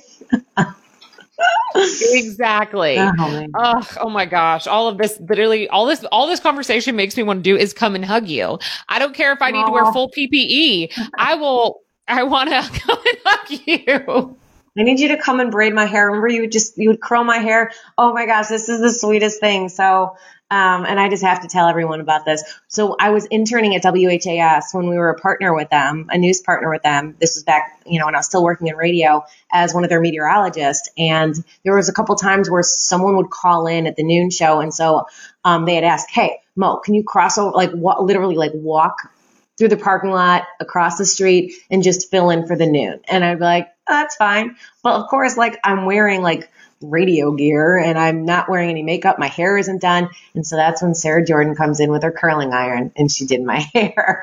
[1.75, 2.97] exactly.
[2.99, 4.67] Oh, oh, oh, my gosh.
[4.67, 7.73] All of this, literally, all this, all this conversation makes me want to do is
[7.73, 8.59] come and hug you.
[8.87, 9.67] I don't care if I need Aww.
[9.67, 11.09] to wear full PPE.
[11.17, 14.37] I will, I want to come and hug you.
[14.77, 16.07] I need you to come and braid my hair.
[16.07, 17.71] Remember you would just, you would curl my hair.
[17.97, 19.69] Oh my gosh, this is the sweetest thing.
[19.69, 20.15] So,
[20.51, 22.43] Um, and I just have to tell everyone about this.
[22.67, 26.41] So I was interning at WHAS when we were a partner with them, a news
[26.41, 27.15] partner with them.
[27.19, 29.89] This was back, you know, when I was still working in radio as one of
[29.89, 30.89] their meteorologists.
[30.95, 34.59] And there was a couple times where someone would call in at the noon show.
[34.59, 35.05] And so,
[35.43, 39.09] um, they had asked, Hey, Mo, can you cross over, like wa- literally like walk
[39.57, 42.99] through the parking lot across the street and just fill in for the noon?
[43.07, 44.55] And I'd be like, oh, that's fine.
[44.83, 46.49] But of course, like I'm wearing like
[46.81, 49.17] radio gear and I'm not wearing any makeup.
[49.17, 50.09] My hair isn't done.
[50.35, 53.41] And so that's when Sarah Jordan comes in with her curling iron and she did
[53.41, 54.21] my hair.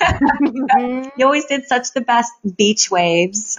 [0.00, 1.08] Mm-hmm.
[1.16, 3.58] you always did such the best beach waves.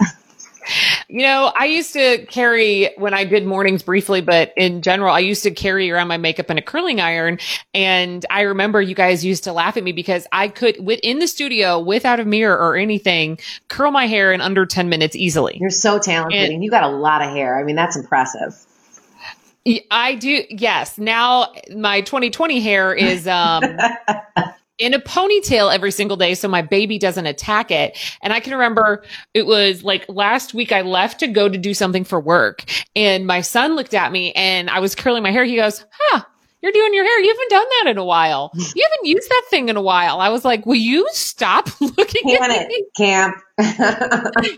[1.10, 5.18] You know, I used to carry when I did mornings briefly, but in general, I
[5.18, 7.38] used to carry around my makeup in a curling iron.
[7.74, 11.26] And I remember you guys used to laugh at me because I could, within the
[11.26, 15.58] studio, without a mirror or anything, curl my hair in under 10 minutes easily.
[15.60, 17.58] You're so talented and, and you got a lot of hair.
[17.58, 18.54] I mean, that's impressive.
[19.90, 20.44] I do.
[20.48, 20.96] Yes.
[20.96, 23.64] Now my 2020 hair is, um,
[24.80, 27.96] in a ponytail every single day so my baby doesn't attack it.
[28.22, 29.04] And I can remember
[29.34, 32.64] it was like last week I left to go to do something for work
[32.96, 35.44] and my son looked at me and I was curling my hair.
[35.44, 36.22] He goes, huh,
[36.62, 37.20] you're doing your hair.
[37.20, 38.50] You haven't done that in a while.
[38.54, 40.20] You haven't used that thing in a while.
[40.20, 43.36] I was like, will you stop looking at it, camp.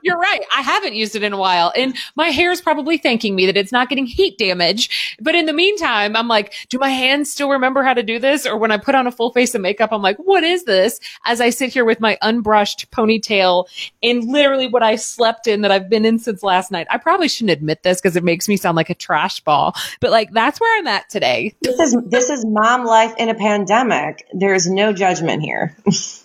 [0.02, 0.40] You're right.
[0.54, 1.72] I haven't used it in a while.
[1.76, 5.16] And my hair is probably thanking me that it's not getting heat damage.
[5.20, 8.46] But in the meantime, I'm like, do my hands still remember how to do this?
[8.46, 11.00] Or when I put on a full face of makeup, I'm like, what is this?
[11.24, 13.66] As I sit here with my unbrushed ponytail
[14.02, 16.86] and literally what I slept in that I've been in since last night.
[16.90, 20.10] I probably shouldn't admit this because it makes me sound like a trash ball, but
[20.10, 21.54] like that's where I'm at today.
[21.60, 24.26] This is, this is mom life in a pandemic.
[24.32, 25.76] There's no judgment here.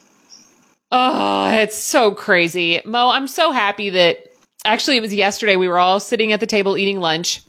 [0.91, 2.81] Oh, it's so crazy.
[2.85, 4.31] Mo, I'm so happy that
[4.63, 5.55] actually it was yesterday.
[5.55, 7.41] We were all sitting at the table eating lunch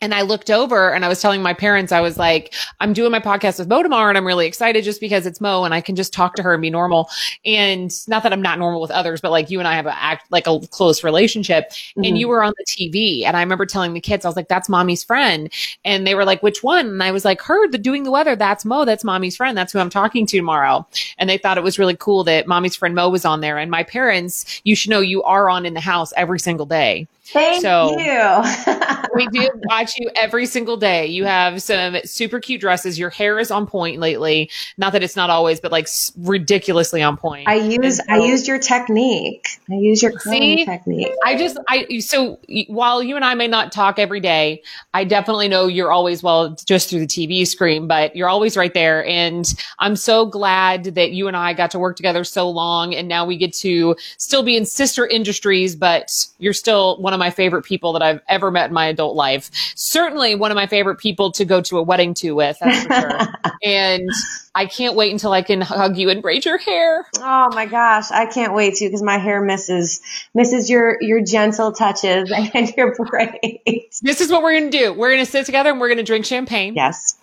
[0.00, 3.12] and I looked over and I was telling my parents, I was like, I'm doing
[3.12, 5.80] my podcast with Mo tomorrow and I'm really excited just because it's Mo and I
[5.80, 7.10] can just talk to her and be normal.
[7.44, 9.96] And not that I'm not normal with others, but like you and I have a
[9.96, 12.04] act like a close relationship mm-hmm.
[12.04, 13.24] and you were on the TV.
[13.24, 15.52] And I remember telling the kids, I was like, that's mommy's friend.
[15.84, 16.86] And they were like, which one?
[16.86, 18.34] And I was like, her, the doing the weather.
[18.34, 18.86] That's Mo.
[18.86, 19.56] That's mommy's friend.
[19.56, 20.86] That's who I'm talking to tomorrow.
[21.18, 23.58] And they thought it was really cool that mommy's friend Mo was on there.
[23.58, 27.06] And my parents, you should know you are on in the house every single day.
[27.24, 28.96] Thank so you.
[29.14, 31.06] we do watch you every single day.
[31.06, 32.98] You have some super cute dresses.
[32.98, 34.50] Your hair is on point lately.
[34.78, 35.88] Not that it's not always, but like
[36.18, 37.48] ridiculously on point.
[37.48, 39.46] I use so, I used your technique.
[39.70, 41.12] I use your see, technique.
[41.24, 42.38] I just I so
[42.68, 44.62] while you and I may not talk every day,
[44.94, 48.72] I definitely know you're always well just through the TV screen, but you're always right
[48.74, 49.04] there.
[49.06, 53.08] And I'm so glad that you and I got to work together so long, and
[53.08, 57.30] now we get to still be in sister industries, but you're still one of my
[57.30, 59.50] favorite people that I've ever met in my adult life.
[59.74, 62.92] Certainly one of my favorite people to go to a wedding to with, that's for
[62.92, 63.54] sure.
[63.62, 64.08] and
[64.54, 67.06] I can't wait until I can hug you and braid your hair.
[67.18, 70.00] Oh my gosh, I can't wait to because my hair misses
[70.34, 74.00] misses your your gentle touches and your braids.
[74.00, 74.92] This is what we're gonna do.
[74.92, 76.74] We're gonna sit together and we're gonna drink champagne.
[76.74, 77.16] Yes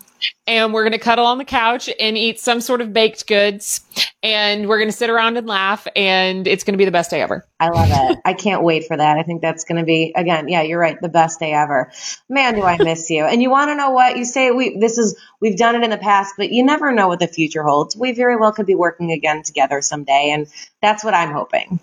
[0.45, 3.81] and we're going to cuddle on the couch and eat some sort of baked goods
[4.23, 7.11] and we're going to sit around and laugh and it's going to be the best
[7.11, 7.45] day ever.
[7.59, 8.19] I love it.
[8.25, 9.17] I can't wait for that.
[9.17, 11.91] I think that's going to be again, yeah, you're right, the best day ever.
[12.29, 13.25] Man, do I miss you.
[13.25, 15.89] And you want to know what you say we this is we've done it in
[15.89, 17.95] the past, but you never know what the future holds.
[17.95, 20.47] We very well could be working again together someday and
[20.81, 21.79] that's what I'm hoping.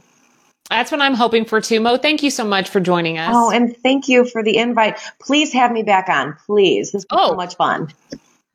[0.70, 1.78] That's what I'm hoping for too.
[1.78, 3.30] Mo, thank you so much for joining us.
[3.34, 4.98] Oh, and thank you for the invite.
[5.20, 6.92] Please have me back on, please.
[6.92, 7.30] This was oh.
[7.30, 7.92] so much fun.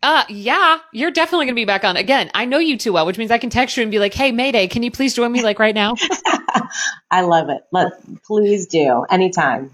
[0.01, 2.31] Uh, yeah, you're definitely going to be back on again.
[2.33, 4.31] I know you too well, which means I can text you and be like, Hey,
[4.31, 5.95] Mayday, can you please join me like right now?
[7.11, 7.65] I love it.
[7.71, 7.93] Let,
[8.23, 9.71] please do anytime.